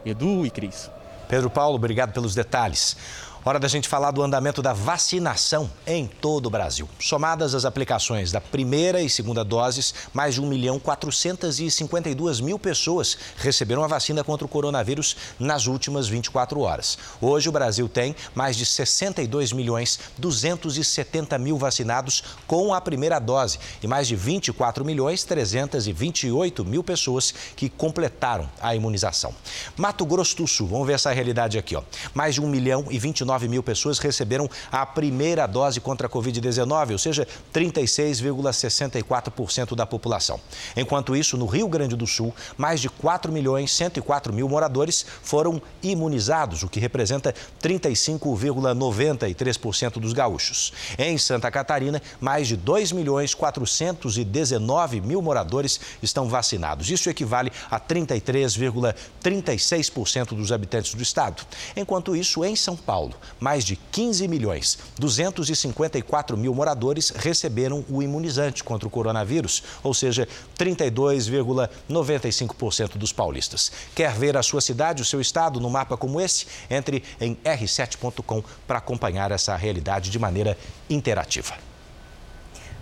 [0.05, 0.89] Edu e Cris.
[1.27, 2.97] Pedro Paulo, obrigado pelos detalhes.
[3.45, 6.89] Hora da gente falar do andamento da vacinação em todo o Brasil.
[6.99, 13.17] Somadas as aplicações da primeira e segunda doses, mais de 1 milhão 452 mil pessoas
[13.37, 16.97] receberam a vacina contra o coronavírus nas últimas 24 horas.
[17.21, 23.57] Hoje o Brasil tem mais de 62 milhões 270 mil vacinados com a primeira dose
[23.81, 29.33] e mais de 24 milhões 328 mil pessoas que completaram a imunização.
[29.77, 31.83] Mato Grosso do Sul, vamos ver essa realidade aqui, ó.
[32.13, 36.09] Mais de 1 milhão e 29 19 mil pessoas receberam a primeira dose contra a
[36.09, 40.39] Covid-19, ou seja, 36,64% da população.
[40.75, 45.61] Enquanto isso, no Rio Grande do Sul, mais de 4 milhões 104 mil moradores foram
[45.83, 50.73] imunizados, o que representa 35,93% dos gaúchos.
[50.97, 56.89] Em Santa Catarina, mais de 2 milhões 419 mil moradores estão vacinados.
[56.89, 61.43] Isso equivale a 33,36% dos habitantes do estado.
[61.75, 68.63] Enquanto isso, em São Paulo, mais de 15 milhões 254 mil moradores receberam o imunizante
[68.63, 70.27] contra o coronavírus, ou seja,
[70.57, 73.71] 32,95% dos paulistas.
[73.95, 76.47] Quer ver a sua cidade, o seu estado no mapa como esse?
[76.69, 80.57] Entre em r7.com para acompanhar essa realidade de maneira
[80.89, 81.55] interativa.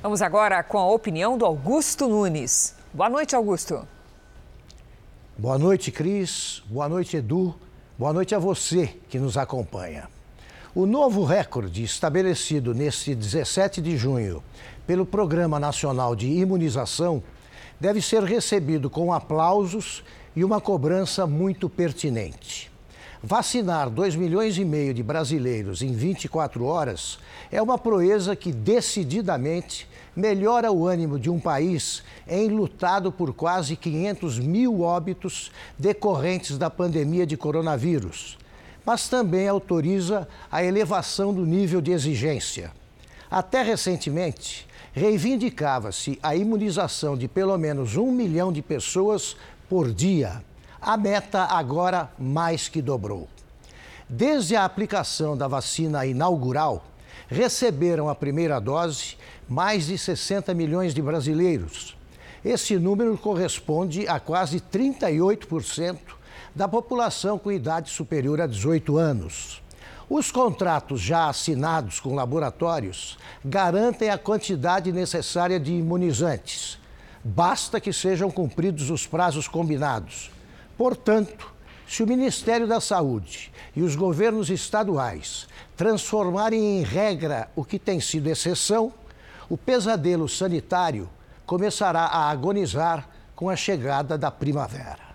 [0.02, 2.74] Vamos agora com a opinião do Augusto Nunes.
[2.94, 3.86] Boa noite, Augusto.
[5.38, 6.64] Boa noite, Cris.
[6.66, 7.54] Boa noite, Edu.
[7.98, 10.10] Boa noite a você que nos acompanha.
[10.80, 14.44] O novo recorde estabelecido neste 17 de junho
[14.86, 17.24] pelo Programa Nacional de Imunização
[17.80, 20.04] deve ser recebido com aplausos
[20.36, 22.70] e uma cobrança muito pertinente.
[23.24, 27.18] Vacinar 2 milhões e meio de brasileiros em 24 horas
[27.52, 34.38] é uma proeza que decididamente melhora o ânimo de um país enlutado por quase 500
[34.38, 38.38] mil óbitos decorrentes da pandemia de coronavírus
[38.88, 42.72] mas também autoriza a elevação do nível de exigência.
[43.30, 49.36] Até recentemente, reivindicava-se a imunização de pelo menos um milhão de pessoas
[49.68, 50.42] por dia.
[50.80, 53.28] A meta agora mais que dobrou.
[54.08, 56.86] Desde a aplicação da vacina inaugural,
[57.28, 59.18] receberam a primeira dose
[59.50, 61.98] mais de 60 milhões de brasileiros.
[62.46, 66.17] Esse número corresponde a quase 38%
[66.58, 69.62] da população com idade superior a 18 anos.
[70.10, 73.16] Os contratos já assinados com laboratórios
[73.46, 76.80] garantem a quantidade necessária de imunizantes.
[77.24, 80.32] Basta que sejam cumpridos os prazos combinados.
[80.76, 81.54] Portanto,
[81.88, 88.00] se o Ministério da Saúde e os governos estaduais transformarem em regra o que tem
[88.00, 88.92] sido exceção,
[89.48, 91.08] o pesadelo sanitário
[91.46, 95.07] começará a agonizar com a chegada da primavera.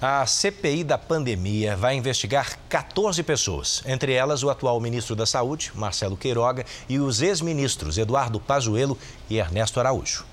[0.00, 5.72] A CPI da pandemia vai investigar 14 pessoas, entre elas o atual ministro da Saúde,
[5.74, 8.96] Marcelo Queiroga, e os ex-ministros Eduardo Pazuello
[9.28, 10.24] e Ernesto Araújo.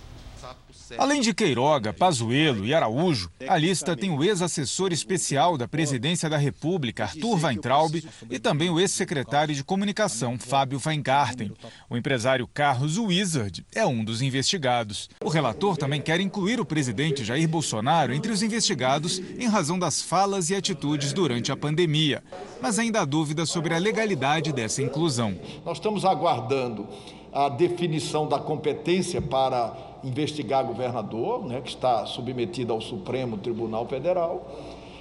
[0.97, 6.37] Além de Queiroga, Pazuello e Araújo, a lista tem o ex-assessor especial da Presidência da
[6.37, 11.51] República, Arthur Weintraub, e também o ex-secretário de Comunicação, Fábio Weingarten.
[11.89, 15.09] O empresário Carlos Wizard é um dos investigados.
[15.23, 20.01] O relator também quer incluir o presidente Jair Bolsonaro entre os investigados em razão das
[20.01, 22.23] falas e atitudes durante a pandemia.
[22.61, 25.37] Mas ainda há dúvida sobre a legalidade dessa inclusão.
[25.65, 26.87] Nós estamos aguardando
[27.33, 34.45] a definição da competência para investigar governador, né, que está submetido ao Supremo Tribunal Federal,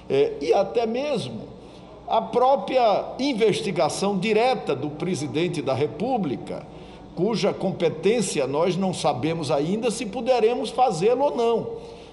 [0.09, 1.41] é, e até mesmo
[2.07, 6.65] a própria investigação direta do presidente da República,
[7.15, 11.67] cuja competência nós não sabemos ainda se poderemos fazê-lo ou não,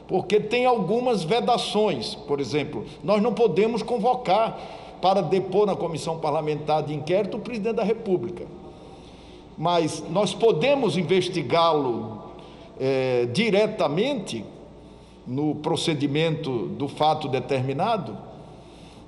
[0.07, 2.15] porque tem algumas vedações.
[2.15, 4.59] Por exemplo, nós não podemos convocar
[5.01, 8.47] para depor na comissão parlamentar de inquérito o presidente da República.
[9.59, 12.22] Mas nós podemos investigá-lo
[12.85, 14.45] é, diretamente
[15.25, 18.19] no procedimento do fato determinado?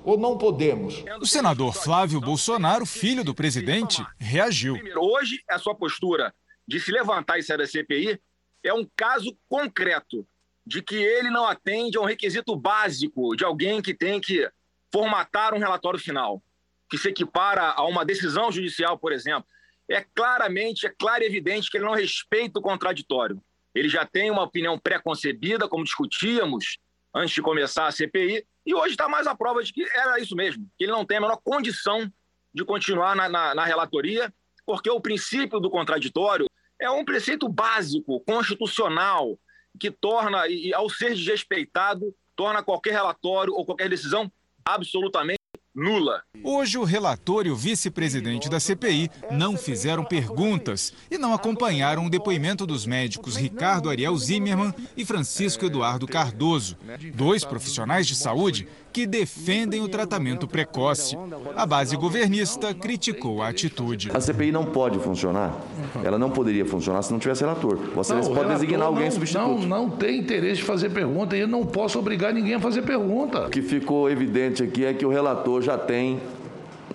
[0.01, 1.03] Ou não podemos?
[1.19, 4.77] O senador Flávio Bolsonaro, filho do presidente, reagiu.
[4.97, 6.33] Hoje, a sua postura
[6.65, 8.17] de se levantar e sair da CPI
[8.63, 10.25] é um caso concreto
[10.65, 14.49] de que ele não atende a um requisito básico de alguém que tem que
[14.91, 16.41] formatar um relatório final,
[16.89, 19.45] que se equipara a uma decisão judicial, por exemplo.
[19.89, 23.41] É claramente, é claro e evidente que ele não respeita o contraditório
[23.75, 26.77] ele já tem uma opinião pré-concebida, como discutíamos
[27.13, 30.35] antes de começar a CPI, e hoje está mais a prova de que era isso
[30.35, 32.11] mesmo, que ele não tem a menor condição
[32.53, 34.33] de continuar na, na, na relatoria,
[34.65, 36.47] porque o princípio do contraditório
[36.79, 39.37] é um preceito básico, constitucional,
[39.79, 44.31] que torna, e ao ser desrespeitado, torna qualquer relatório ou qualquer decisão
[44.63, 45.39] absolutamente
[45.75, 46.21] nula.
[46.41, 52.09] Hoje, o relator e o vice-presidente da CPI não fizeram perguntas e não acompanharam o
[52.09, 56.77] depoimento dos médicos Ricardo Ariel Zimmermann e Francisco Eduardo Cardoso,
[57.13, 61.17] dois profissionais de saúde que defendem o tratamento precoce.
[61.53, 64.09] A base governista criticou a atitude.
[64.13, 65.53] A CPI não pode funcionar.
[66.01, 67.77] Ela não poderia funcionar se não tivesse relator.
[67.93, 69.67] Você Não, pode designar alguém não, substituto.
[69.67, 72.83] Não, não tem interesse de fazer pergunta e eu não posso obrigar ninguém a fazer
[72.83, 73.47] pergunta.
[73.47, 76.21] O que ficou evidente aqui é que o relator já tem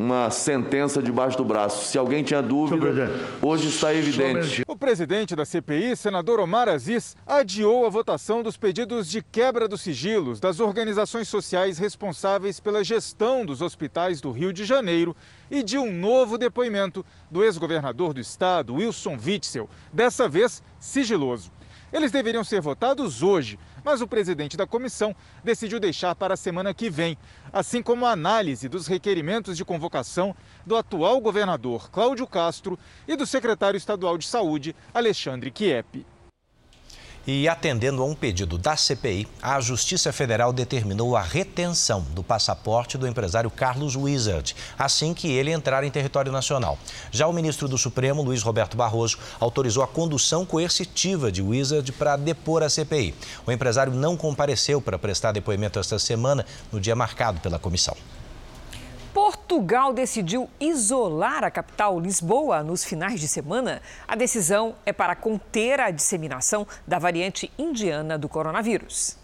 [0.00, 1.84] uma sentença debaixo do braço.
[1.84, 3.10] Se alguém tinha dúvida,
[3.42, 4.62] hoje está evidente.
[4.66, 9.82] O presidente da CPI, senador Omar Aziz, adiou a votação dos pedidos de quebra dos
[9.82, 15.14] sigilos das organizações sociais responsáveis pela gestão dos hospitais do Rio de Janeiro
[15.50, 21.52] e de um novo depoimento do ex-governador do estado, Wilson Witzel, dessa vez sigiloso.
[21.92, 26.74] Eles deveriam ser votados hoje, mas o presidente da comissão decidiu deixar para a semana
[26.74, 27.16] que vem,
[27.52, 33.26] assim como a análise dos requerimentos de convocação do atual governador Cláudio Castro e do
[33.26, 36.06] secretário estadual de saúde, Alexandre Kiep.
[37.26, 42.96] E atendendo a um pedido da CPI, a Justiça Federal determinou a retenção do passaporte
[42.96, 46.78] do empresário Carlos Wizard, assim que ele entrar em território nacional.
[47.10, 52.16] Já o ministro do Supremo, Luiz Roberto Barroso, autorizou a condução coercitiva de Wizard para
[52.16, 53.14] depor a CPI.
[53.46, 57.96] O empresário não compareceu para prestar depoimento esta semana, no dia marcado pela comissão.
[59.12, 63.82] Portugal decidiu isolar a capital Lisboa nos finais de semana.
[64.06, 69.16] A decisão é para conter a disseminação da variante indiana do coronavírus.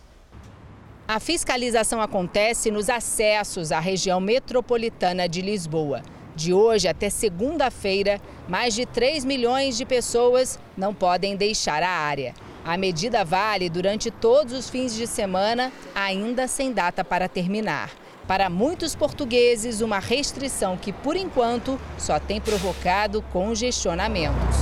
[1.07, 6.03] A fiscalização acontece nos acessos à região metropolitana de Lisboa.
[6.34, 12.34] De hoje até segunda-feira, mais de 3 milhões de pessoas não podem deixar a área.
[12.64, 17.89] A medida vale durante todos os fins de semana, ainda sem data para terminar.
[18.27, 24.57] Para muitos portugueses, uma restrição que, por enquanto, só tem provocado congestionamentos.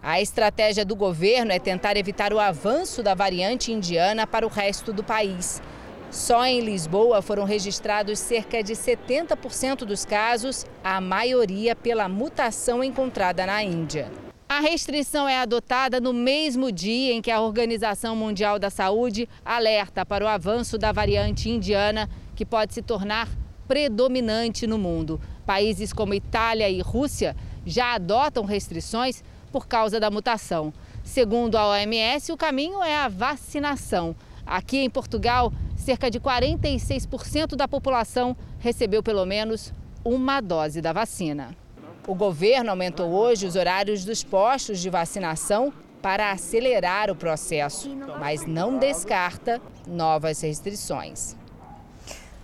[0.00, 4.92] A estratégia do governo é tentar evitar o avanço da variante indiana para o resto
[4.92, 5.60] do país.
[6.08, 13.44] Só em Lisboa foram registrados cerca de 70% dos casos, a maioria pela mutação encontrada
[13.44, 14.08] na Índia.
[14.48, 20.04] A restrição é adotada no mesmo dia em que a Organização Mundial da Saúde alerta
[20.04, 23.28] para o avanço da variante indiana, que pode se tornar
[23.66, 25.20] predominante no mundo.
[25.46, 27.34] Países como Itália e Rússia
[27.64, 30.74] já adotam restrições por causa da mutação.
[31.02, 34.14] Segundo a OMS, o caminho é a vacinação.
[34.46, 39.72] Aqui em Portugal, cerca de 46% da população recebeu pelo menos
[40.04, 41.63] uma dose da vacina.
[42.06, 47.88] O governo aumentou hoje os horários dos postos de vacinação para acelerar o processo,
[48.20, 51.34] mas não descarta novas restrições.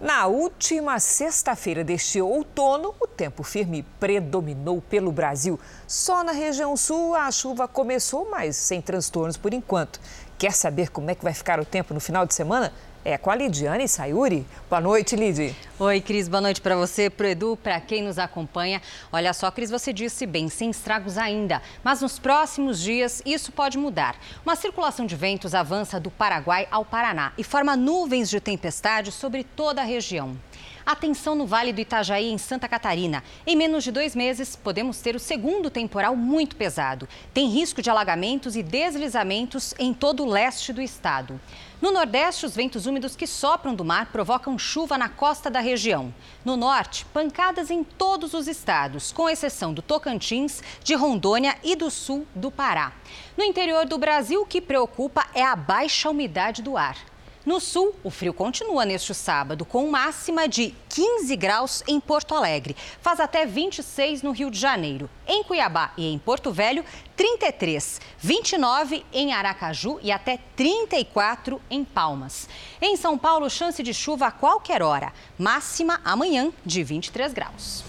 [0.00, 5.60] Na última sexta-feira deste outono, o tempo firme predominou pelo Brasil.
[5.86, 10.00] Só na região sul a chuva começou, mas sem transtornos por enquanto.
[10.38, 12.72] Quer saber como é que vai ficar o tempo no final de semana?
[13.02, 14.46] É com a Lidiane Sayuri.
[14.68, 15.56] Boa noite, Lid.
[15.78, 16.28] Oi, Cris.
[16.28, 18.82] Boa noite para você, para o Edu, para quem nos acompanha.
[19.10, 21.62] Olha só, Cris, você disse bem, sem estragos ainda.
[21.82, 24.16] Mas nos próximos dias isso pode mudar.
[24.44, 29.44] Uma circulação de ventos avança do Paraguai ao Paraná e forma nuvens de tempestade sobre
[29.44, 30.36] toda a região.
[30.84, 33.22] Atenção no Vale do Itajaí, em Santa Catarina.
[33.46, 37.08] Em menos de dois meses, podemos ter o segundo temporal muito pesado.
[37.32, 41.40] Tem risco de alagamentos e deslizamentos em todo o leste do estado.
[41.80, 46.12] No Nordeste, os ventos úmidos que sopram do mar provocam chuva na costa da região.
[46.44, 51.90] No Norte, pancadas em todos os estados, com exceção do Tocantins, de Rondônia e do
[51.90, 52.92] sul do Pará.
[53.36, 57.09] No interior do Brasil, o que preocupa é a baixa umidade do ar.
[57.44, 62.76] No sul, o frio continua neste sábado, com máxima de 15 graus em Porto Alegre.
[63.00, 65.08] Faz até 26 no Rio de Janeiro.
[65.26, 66.84] Em Cuiabá e em Porto Velho,
[67.16, 72.46] 33, 29 em Aracaju e até 34 em Palmas.
[72.80, 75.10] Em São Paulo, chance de chuva a qualquer hora.
[75.38, 77.82] Máxima amanhã de 23 graus.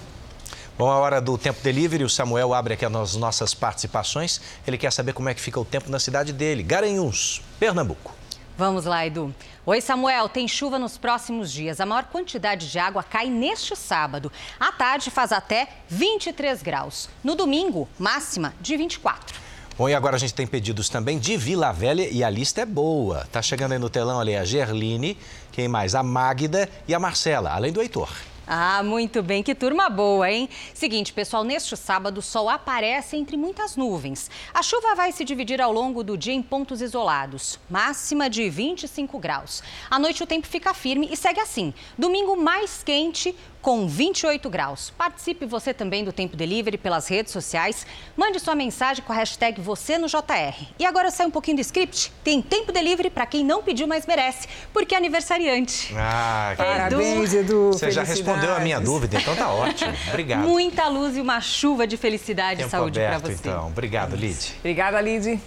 [0.78, 4.40] Bom, a hora do Tempo Delivery, o Samuel abre aqui as nossas participações.
[4.66, 8.22] Ele quer saber como é que fica o tempo na cidade dele, Garanhuns, Pernambuco.
[8.62, 9.34] Vamos lá, Edu.
[9.66, 10.30] Oi, Samuel.
[10.30, 11.82] Tem chuva nos próximos dias.
[11.82, 14.32] A maior quantidade de água cai neste sábado.
[14.60, 17.10] À tarde faz até 23 graus.
[17.24, 19.36] No domingo, máxima de 24.
[19.76, 22.66] Bom, e agora a gente tem pedidos também de Vila Velha e a lista é
[22.68, 23.28] boa.
[23.32, 25.18] Tá chegando aí no telão ali a Gerline,
[25.52, 25.96] quem mais?
[25.96, 28.12] A Magda e a Marcela, além do Heitor.
[28.54, 29.42] Ah, muito bem.
[29.42, 30.50] Que turma boa, hein?
[30.74, 34.30] Seguinte, pessoal, neste sábado o sol aparece entre muitas nuvens.
[34.54, 37.58] A chuva vai se dividir ao longo do dia em pontos isolados.
[37.70, 39.64] Máxima de 25 graus.
[39.90, 41.74] À noite o tempo fica firme e segue assim.
[41.98, 44.92] Domingo mais quente, com 28 graus.
[44.98, 47.86] Participe você também do Tempo Delivery pelas redes sociais.
[48.18, 50.68] Mande sua mensagem com a hashtag você no JR.
[50.80, 52.12] E agora sai um pouquinho do script.
[52.24, 55.94] Tem Tempo Delivery para quem não pediu, mas merece, porque é aniversariante.
[55.96, 57.72] Ah, que Parabéns, Edu.
[57.72, 59.94] Você já respondeu a minha dúvida, então tá ótimo.
[60.10, 60.48] Obrigado.
[60.48, 63.34] Muita luz e uma chuva de felicidade Tempo e saúde para você.
[63.34, 63.68] então.
[63.68, 64.56] Obrigado, Lid.
[64.60, 65.40] Obrigada, Lid.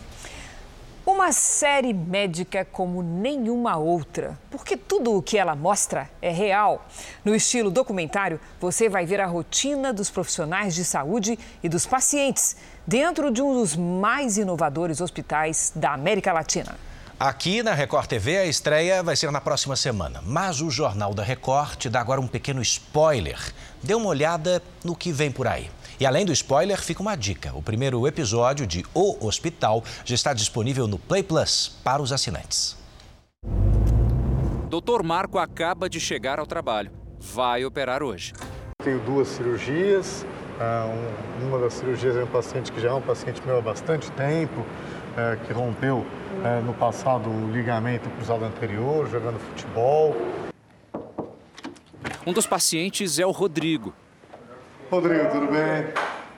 [1.07, 6.89] Uma série médica como nenhuma outra, porque tudo o que ela mostra é real.
[7.23, 12.57] No estilo documentário, você vai ver a rotina dos profissionais de saúde e dos pacientes
[12.87, 16.75] dentro de um dos mais inovadores hospitais da América Latina.
[17.19, 20.21] Aqui na Record TV, a estreia vai ser na próxima semana.
[20.27, 23.39] Mas o Jornal da Record te dá agora um pequeno spoiler.
[23.83, 25.71] Dê uma olhada no que vem por aí.
[25.99, 27.53] E além do spoiler, fica uma dica.
[27.55, 32.77] O primeiro episódio de O Hospital já está disponível no Play Plus para os assinantes.
[34.69, 36.91] Doutor Marco acaba de chegar ao trabalho.
[37.21, 38.33] Vai operar hoje.
[38.83, 40.27] Tenho duas cirurgias.
[40.61, 43.61] Ah, um- Uma das cirurgias é um paciente que já é um paciente meu há
[43.61, 44.65] bastante tempo,
[45.17, 46.05] eh, que rompeu
[46.45, 50.15] eh, no passado o ligamento cruzado anterior, jogando futebol.
[52.27, 53.95] Um dos pacientes é o Rodrigo.
[54.91, 55.87] Rodrigo, tudo bem?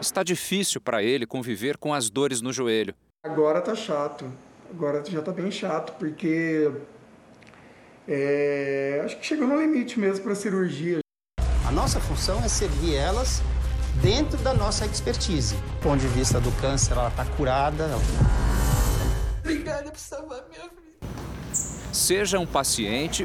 [0.01, 2.95] Está difícil para ele conviver com as dores no joelho.
[3.25, 4.31] Agora tá chato.
[4.71, 6.71] Agora já tá bem chato, porque
[8.07, 10.99] é, acho que chegou no limite mesmo para cirurgia.
[11.67, 13.43] A nossa função é servir elas
[14.01, 15.57] dentro da nossa expertise.
[15.57, 17.89] Do ponto de vista do câncer, ela está curada.
[19.47, 21.07] Obrigada por salvar minha vida.
[21.93, 23.25] Seja um paciente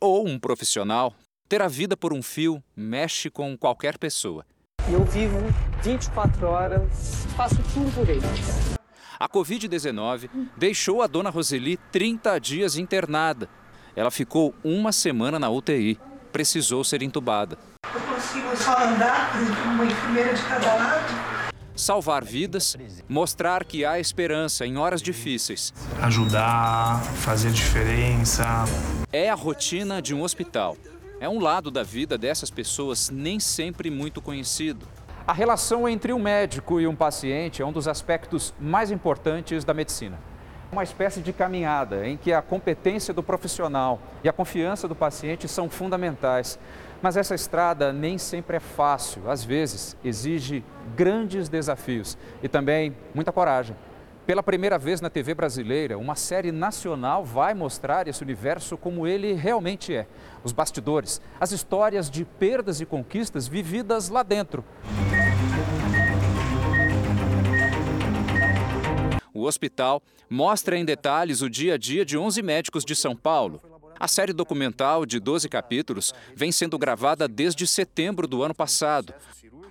[0.00, 1.14] ou um profissional,
[1.48, 4.44] ter a vida por um fio mexe com qualquer pessoa.
[4.90, 5.38] Eu vivo
[5.84, 6.82] 24 horas,
[7.36, 8.26] faço tudo por ele.
[9.20, 13.48] A Covid-19 deixou a dona Roseli 30 dias internada.
[13.94, 15.96] Ela ficou uma semana na UTI.
[16.32, 17.56] Precisou ser entubada.
[17.94, 21.31] Eu consigo só andar, por exemplo, uma enfermeira de cada lado.
[21.74, 22.76] Salvar vidas,
[23.08, 25.72] mostrar que há esperança em horas difíceis.
[26.02, 28.44] Ajudar, fazer diferença.
[29.10, 30.76] É a rotina de um hospital.
[31.18, 34.86] É um lado da vida dessas pessoas nem sempre muito conhecido.
[35.26, 39.72] A relação entre um médico e um paciente é um dos aspectos mais importantes da
[39.72, 40.18] medicina.
[40.70, 45.46] Uma espécie de caminhada em que a competência do profissional e a confiança do paciente
[45.46, 46.58] são fundamentais.
[47.02, 53.32] Mas essa estrada nem sempre é fácil, às vezes exige grandes desafios e também muita
[53.32, 53.76] coragem.
[54.24, 59.32] Pela primeira vez na TV brasileira, uma série nacional vai mostrar esse universo como ele
[59.32, 60.06] realmente é.
[60.44, 64.64] Os bastidores, as histórias de perdas e conquistas vividas lá dentro.
[69.34, 70.00] O hospital
[70.30, 73.60] mostra em detalhes o dia a dia de 11 médicos de São Paulo.
[74.02, 79.14] A série documental, de 12 capítulos, vem sendo gravada desde setembro do ano passado.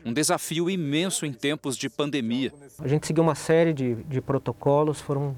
[0.05, 2.53] Um desafio imenso em tempos de pandemia.
[2.79, 5.35] A gente seguiu uma série de, de protocolos, foram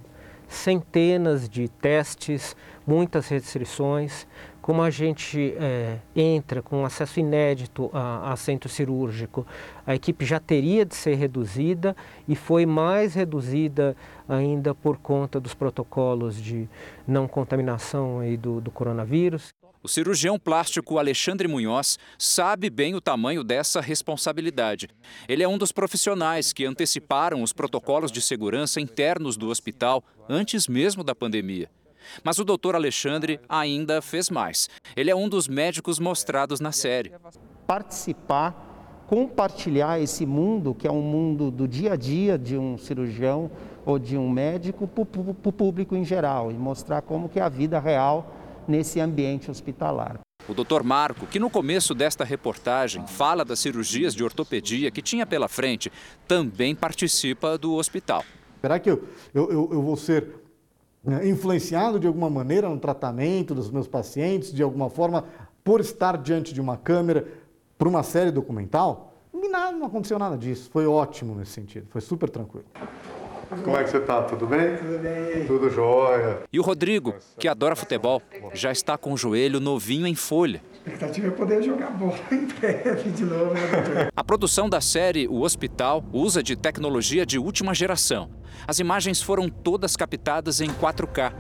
[0.48, 4.28] centenas de testes, muitas restrições.
[4.64, 9.46] Como a gente é, entra com acesso inédito a, a centro cirúrgico,
[9.86, 11.94] a equipe já teria de ser reduzida
[12.30, 13.94] e foi mais reduzida
[14.28, 16.70] ainda por conta dos protocolos de
[17.06, 19.50] não contaminação aí do, do coronavírus.
[19.84, 24.88] O cirurgião plástico Alexandre Munhoz sabe bem o tamanho dessa responsabilidade.
[25.28, 30.70] Ele é um dos profissionais que anteciparam os protocolos de segurança internos do hospital antes
[30.70, 31.70] mesmo da pandemia.
[32.24, 34.70] Mas o doutor Alexandre ainda fez mais.
[34.96, 37.12] Ele é um dos médicos mostrados na série.
[37.68, 43.52] Participar, compartilhar esse mundo, que é um mundo do dia a dia de um cirurgião
[43.86, 47.50] ou de um médico, para o público em geral e mostrar como que é a
[47.50, 48.34] vida real
[48.68, 50.20] nesse ambiente hospitalar.
[50.48, 50.84] O Dr.
[50.84, 55.92] Marco, que no começo desta reportagem fala das cirurgias de ortopedia que tinha pela frente,
[56.28, 58.26] também participa do hospital.
[58.60, 60.43] Será que eu, eu, eu, vou ser
[61.24, 65.26] influenciado de alguma maneira no tratamento dos meus pacientes, de alguma forma,
[65.64, 67.28] por estar diante de uma câmera,
[67.78, 69.14] por uma série documental?
[69.34, 70.70] Nada, não aconteceu nada disso.
[70.72, 72.66] Foi ótimo nesse sentido, foi super tranquilo.
[73.64, 74.24] Como é que você está?
[74.24, 74.78] Tudo bem?
[74.78, 75.46] Tudo bem.
[75.46, 76.40] Tudo jóia.
[76.52, 78.22] E o Rodrigo, que adora futebol,
[78.54, 80.62] já está com o joelho novinho em folha.
[80.74, 84.10] A expectativa é poder jogar bola em breve de novo, né?
[84.16, 88.30] A produção da série O Hospital usa de tecnologia de última geração.
[88.68, 91.34] As imagens foram todas captadas em 4K.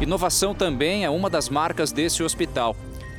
[0.00, 2.76] E Inovação também é uma das marcas desse hospital.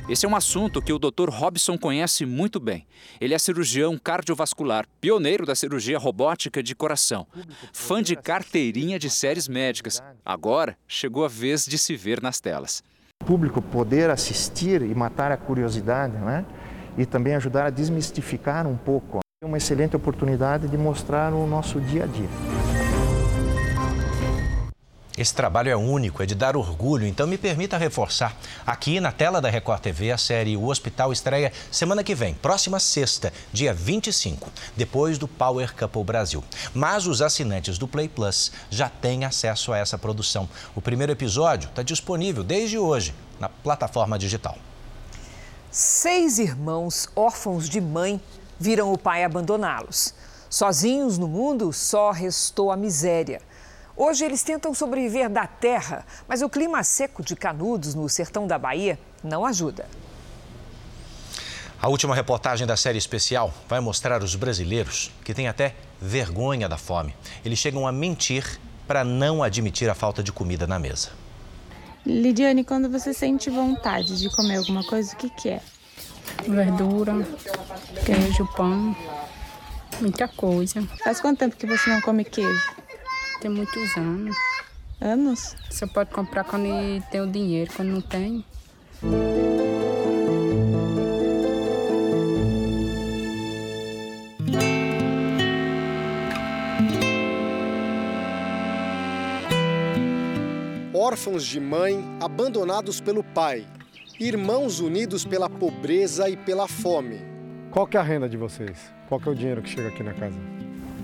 [0.08, 1.28] Esse é um assunto que o Dr.
[1.28, 2.86] Robson conhece muito bem.
[3.20, 7.26] Ele é cirurgião cardiovascular, pioneiro da cirurgia robótica de coração,
[7.74, 10.02] fã de carteirinha de séries médicas.
[10.24, 12.82] Agora chegou a vez de se ver nas telas.
[13.22, 16.46] O público poder assistir e matar a curiosidade, né?
[16.96, 19.18] E também ajudar a desmistificar um pouco.
[19.42, 22.77] É uma excelente oportunidade de mostrar o nosso dia a dia.
[25.18, 28.36] Esse trabalho é único, é de dar orgulho, então me permita reforçar.
[28.64, 32.78] Aqui na tela da Record TV, a série O Hospital estreia semana que vem, próxima
[32.78, 36.44] sexta, dia 25, depois do Power Couple Brasil.
[36.72, 40.48] Mas os assinantes do Play Plus já têm acesso a essa produção.
[40.72, 44.56] O primeiro episódio está disponível desde hoje na plataforma digital.
[45.68, 48.20] Seis irmãos órfãos de mãe
[48.56, 50.14] viram o pai abandoná-los.
[50.48, 53.42] Sozinhos no mundo, só restou a miséria.
[54.00, 58.56] Hoje eles tentam sobreviver da terra, mas o clima seco de Canudos, no sertão da
[58.56, 59.88] Bahia, não ajuda.
[61.82, 66.78] A última reportagem da série especial vai mostrar os brasileiros que têm até vergonha da
[66.78, 67.12] fome.
[67.44, 71.10] Eles chegam a mentir para não admitir a falta de comida na mesa.
[72.06, 75.60] Lidiane, quando você sente vontade de comer alguma coisa, o que, que é?
[76.46, 77.14] Verdura,
[78.06, 78.96] queijo, pão,
[80.00, 80.86] muita coisa.
[81.02, 82.77] Faz quanto tempo que você não come queijo?
[83.40, 84.36] Tem muitos anos.
[85.00, 85.56] Anos?
[85.70, 86.66] Você pode comprar quando
[87.10, 88.44] tem o dinheiro, quando não tem.
[100.92, 103.66] Órfãos de mãe, abandonados pelo pai,
[104.18, 107.20] irmãos unidos pela pobreza e pela fome.
[107.70, 108.92] Qual que é a renda de vocês?
[109.08, 110.38] Qual que é o dinheiro que chega aqui na casa?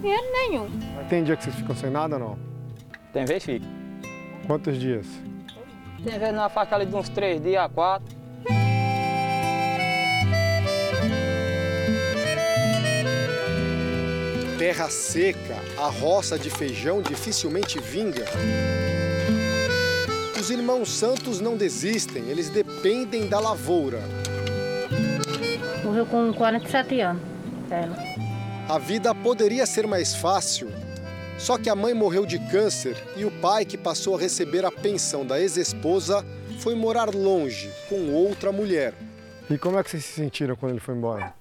[0.04, 0.68] Dinheiro nenhum.
[1.08, 2.38] Tem dia que vocês ficam sem nada ou não?
[3.10, 3.64] Tem vez fica.
[4.46, 5.06] Quantos dias?
[6.04, 8.14] Tem vez na faixa ali de uns três dias a quatro.
[14.58, 18.26] Terra seca, a roça de feijão dificilmente vinga.
[20.38, 24.00] Os irmãos Santos não desistem, eles dependem da lavoura.
[25.82, 27.22] Morreu com 47 anos,
[27.70, 28.23] ela.
[28.66, 30.72] A vida poderia ser mais fácil,
[31.38, 34.72] só que a mãe morreu de câncer e o pai, que passou a receber a
[34.72, 36.24] pensão da ex-esposa,
[36.60, 38.94] foi morar longe com outra mulher.
[39.50, 41.34] E como é que vocês se sentiram quando ele foi embora?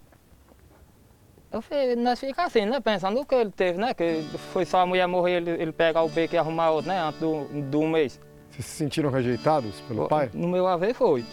[1.50, 2.82] Eu fui, nós ficamos assim, né?
[2.82, 3.94] Pensando o que ele teve, né?
[3.94, 7.00] Que foi só a mulher morrer, ele, ele pegar o beco e arrumar outro, né?
[7.00, 8.20] Antes do, do mês.
[8.52, 10.30] Vocês se sentiram rejeitados pelo pai?
[10.34, 11.24] No meu haver foi.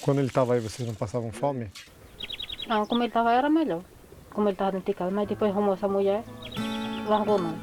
[0.00, 1.70] Quando ele estava aí, vocês não passavam fome?
[2.66, 3.82] Não, como ele estava era melhor.
[4.30, 6.24] Como ele estava dentro de casa, mas depois arrumou essa mulher,
[7.06, 7.54] largou não.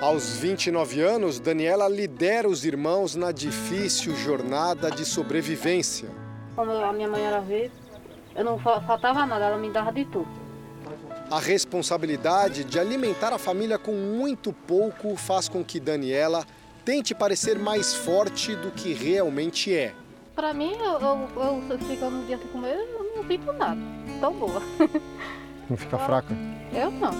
[0.00, 6.08] Aos 29 anos, Daniela lidera os irmãos na difícil jornada de sobrevivência.
[6.56, 7.72] Como a minha mãe era viva,
[8.34, 10.28] eu não faltava nada, ela me dava de tudo.
[11.30, 16.44] A responsabilidade de alimentar a família com muito pouco faz com que Daniela
[16.84, 19.94] tente parecer mais forte do que realmente é.
[20.34, 23.80] Para mim, eu, eu, eu ficando no dia sem comer, eu não fico nada.
[24.20, 24.62] Tão boa.
[25.68, 26.34] Não fica fraca?
[26.72, 27.10] Eu não.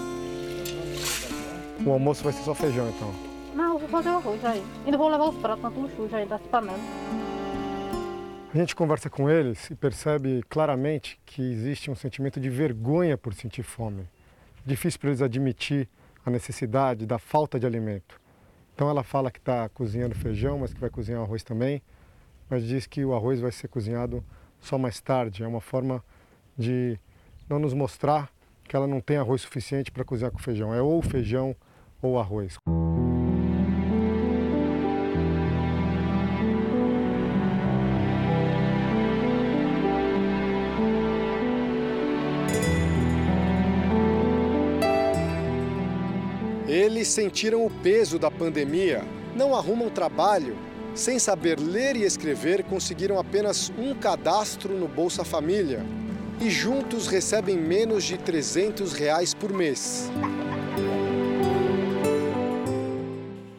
[1.86, 3.10] O almoço vai ser só feijão, então?
[3.54, 4.62] Não, vou fazer o arroz aí.
[4.84, 6.80] Ainda vou levar os pratos, um sujo aí das panelas.
[8.54, 13.34] A gente conversa com eles e percebe claramente que existe um sentimento de vergonha por
[13.34, 14.06] sentir fome.
[14.64, 15.88] Difícil para eles admitir
[16.24, 18.20] a necessidade da falta de alimento.
[18.74, 21.82] Então ela fala que está cozinhando feijão, mas que vai cozinhar arroz também,
[22.48, 24.24] mas diz que o arroz vai ser cozinhado
[24.60, 25.42] só mais tarde.
[25.42, 26.02] É uma forma
[26.56, 26.98] de
[27.48, 28.30] não nos mostrar
[28.66, 30.72] que ela não tem arroz suficiente para cozinhar com feijão.
[30.74, 31.54] É ou feijão
[32.00, 32.56] ou arroz.
[46.66, 49.02] Eles sentiram o peso da pandemia,
[49.36, 50.56] não arrumam trabalho.
[50.94, 55.84] Sem saber ler e escrever, conseguiram apenas um cadastro no Bolsa Família
[56.40, 60.10] e juntos recebem menos de 300 reais por mês.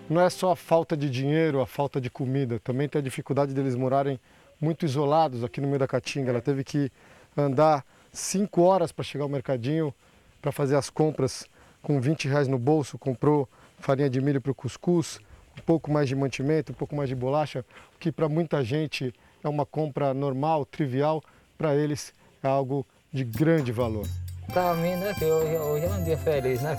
[0.10, 3.54] Não é só a falta de dinheiro, a falta de comida, também tem a dificuldade
[3.54, 4.20] deles morarem
[4.62, 6.30] muito isolados aqui no meio da Caatinga.
[6.30, 6.92] Ela teve que
[7.36, 9.94] andar cinco horas para chegar ao mercadinho
[10.42, 11.46] para fazer as compras
[11.82, 13.50] com 20 reais no bolso, comprou
[13.80, 15.20] farinha de milho para o cuscuz,
[15.58, 17.66] um pouco mais de mantimento, um pouco mais de bolacha,
[17.96, 19.14] o que para muita gente
[19.44, 21.24] é uma compra normal, trivial,
[21.58, 22.14] para eles
[22.48, 24.08] algo de grande valor.
[24.54, 26.78] Para mim, né, que hoje, hoje é um dia feliz, né?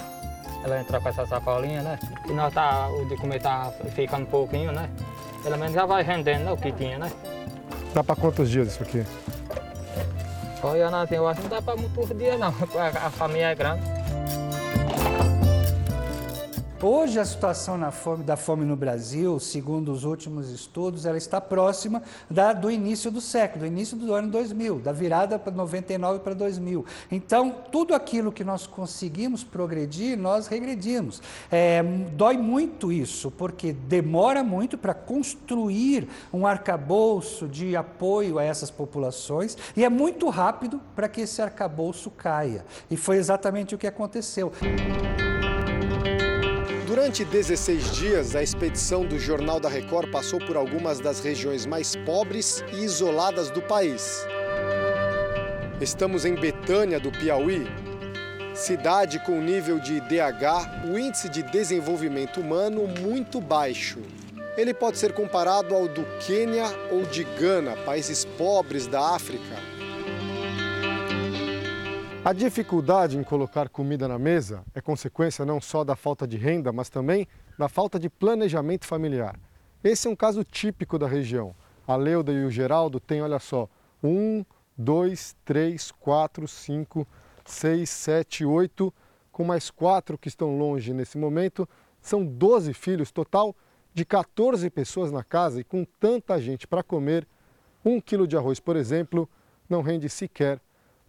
[0.66, 1.98] ela entrar com essa sacolinha, né?
[2.28, 4.90] E nós tá, o de comer tá ficando um pouquinho, né?
[5.42, 6.52] Pelo menos já vai rendendo, né?
[6.52, 7.10] O que tinha, né?
[7.94, 9.04] Dá para quantos dias isso aqui?
[10.62, 12.48] Olha, assim, eu acho que não dá para muitos dias, não.
[12.78, 13.95] A família é grande.
[16.88, 22.00] Hoje a situação fome, da fome no Brasil, segundo os últimos estudos, ela está próxima
[22.30, 26.32] da, do início do século, do início do ano 2000, da virada para 99 para
[26.32, 26.86] 2000.
[27.10, 31.20] Então, tudo aquilo que nós conseguimos progredir, nós regredimos.
[31.50, 38.70] É, dói muito isso, porque demora muito para construir um arcabouço de apoio a essas
[38.70, 42.64] populações e é muito rápido para que esse arcabouço caia.
[42.88, 44.52] E foi exatamente o que aconteceu.
[46.96, 51.94] Durante 16 dias, a expedição do Jornal da Record passou por algumas das regiões mais
[51.94, 54.26] pobres e isoladas do país.
[55.78, 57.66] Estamos em Betânia, do Piauí,
[58.54, 63.98] cidade com nível de DH, o índice de desenvolvimento humano muito baixo.
[64.56, 69.75] Ele pode ser comparado ao do Quênia ou de Gana, países pobres da África.
[72.26, 76.72] A dificuldade em colocar comida na mesa é consequência não só da falta de renda,
[76.72, 79.38] mas também da falta de planejamento familiar.
[79.84, 81.54] Esse é um caso típico da região.
[81.86, 83.68] A Leuda e o Geraldo têm, olha só,
[84.02, 84.44] um,
[84.76, 87.06] dois, três, quatro, cinco,
[87.44, 88.92] seis, sete, oito,
[89.30, 91.68] com mais quatro que estão longe nesse momento.
[92.02, 93.54] São 12 filhos total
[93.94, 97.24] de 14 pessoas na casa e com tanta gente para comer,
[97.84, 99.30] um quilo de arroz, por exemplo,
[99.70, 100.60] não rende sequer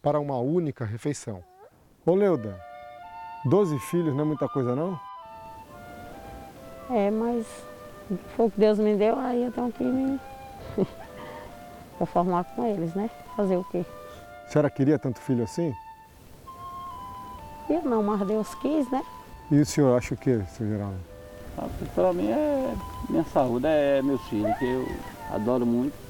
[0.02, 1.44] para uma única refeição.
[2.06, 2.60] Ô Leuda,
[3.46, 5.00] 12 filhos não é muita coisa não?
[6.90, 7.46] É, mas
[8.36, 10.20] foi o que Deus me deu, aí eu tenho que me
[11.98, 13.10] conformar com eles, né?
[13.36, 13.86] Fazer o quê?
[14.46, 15.74] A senhora queria tanto filho assim?
[17.70, 19.04] Eu não, mas Deus quis, né?
[19.52, 21.00] E o senhor acha o que, senhor Geraldo?
[21.94, 22.74] Para mim é
[23.10, 24.88] minha saúde, é meus filhos, que eu
[25.34, 26.07] adoro muito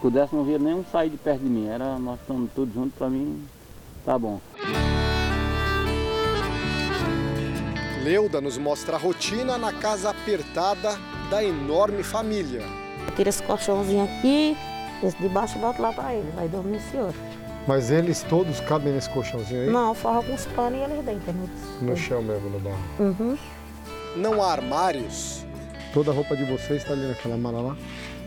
[0.00, 1.68] pudesse não vir nenhum sair de perto de mim.
[1.68, 3.44] Era, nós estamos todos juntos, para mim
[4.04, 4.40] tá bom.
[8.02, 10.98] Leuda nos mostra a rotina na casa apertada
[11.30, 12.62] da enorme família.
[13.06, 14.56] Eu tiro esse colchãozinho aqui,
[15.02, 17.20] esse de baixo boto lá para eles, aí dorme nesse outro.
[17.66, 19.70] Mas eles todos cabem nesse colchãozinho aí?
[19.70, 21.34] Não, forra com os panos e eles deitam.
[21.82, 22.78] No chão mesmo, no barro?
[22.98, 23.38] Uhum.
[24.16, 25.44] Não há armários?
[25.92, 27.76] Toda a roupa de vocês está ali naquela mala lá?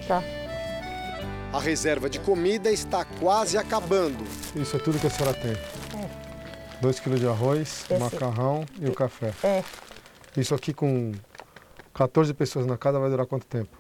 [0.08, 0.24] Tá.
[1.54, 4.24] A reserva de comida está quase acabando.
[4.56, 5.52] Isso é tudo que a senhora tem?
[5.52, 6.10] É.
[6.82, 7.98] 2 quilos de arroz, Esse.
[7.98, 9.32] macarrão e o café.
[9.44, 9.64] É.
[10.36, 11.12] Isso aqui com
[11.94, 13.78] 14 pessoas na casa vai durar quanto tempo?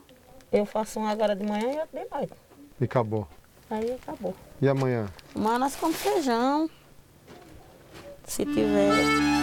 [0.52, 2.34] Eu faço um agora de manhã e outro de noite.
[2.80, 3.28] E acabou?
[3.72, 4.36] Aí acabou.
[4.62, 5.08] E amanhã?
[5.36, 6.70] Amanhã nós comemos feijão.
[8.26, 9.43] Se tiver.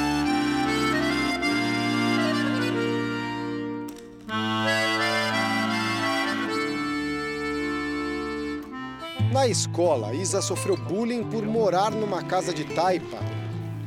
[9.40, 13.16] Na escola, Isa sofreu bullying por morar numa casa de taipa.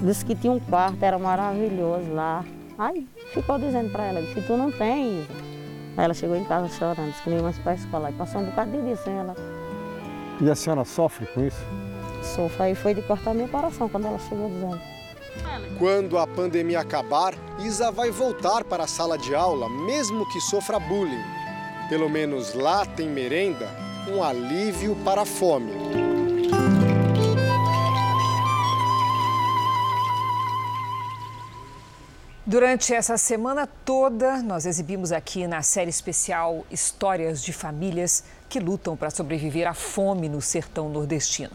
[0.02, 2.44] Disse que tinha um quarto, era maravilhoso lá.
[2.76, 5.34] Aí ficou dizendo para ela, disse, tu não tem, Isa.
[5.96, 8.08] Aí ela chegou em casa chorando, disse que nem mais para a escola.
[8.08, 9.36] Aí passou um bocado de dia sem ela.
[10.42, 11.64] E a senhora sofre com isso?
[12.24, 14.82] Sofre, aí foi de cortar meu coração quando ela chegou dizendo.
[15.78, 20.80] Quando a pandemia acabar, Isa vai voltar para a sala de aula, mesmo que sofra
[20.80, 21.24] bullying.
[21.90, 25.72] Pelo menos lá tem merenda um alívio para a fome.
[32.46, 38.98] Durante essa semana toda, nós exibimos aqui na série especial Histórias de Famílias que lutam
[38.98, 41.52] para sobreviver à fome no sertão nordestino.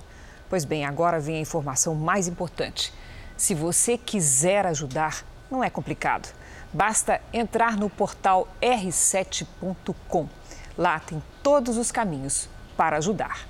[0.49, 2.93] Pois bem, agora vem a informação mais importante.
[3.37, 6.35] Se você quiser ajudar, não é complicado.
[6.73, 10.38] Basta entrar no portal r7.com
[10.79, 13.41] Lá tem todos os caminhos para ajudar.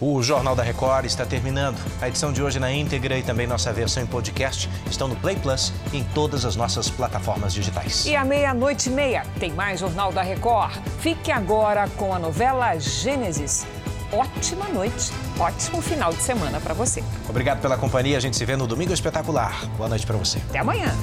[0.00, 1.76] O Jornal da Record está terminando.
[2.00, 5.36] A edição de hoje na íntegra e também nossa versão em podcast estão no Play
[5.36, 8.06] Plus e em todas as nossas plataformas digitais.
[8.06, 10.72] E à meia-noite e meia tem mais Jornal da Record.
[11.00, 13.66] Fique agora com a novela Gênesis.
[14.10, 17.04] Ótima noite, ótimo final de semana para você.
[17.28, 18.16] Obrigado pela companhia.
[18.16, 19.66] A gente se vê no Domingo Espetacular.
[19.76, 20.38] Boa noite para você.
[20.48, 20.96] Até amanhã.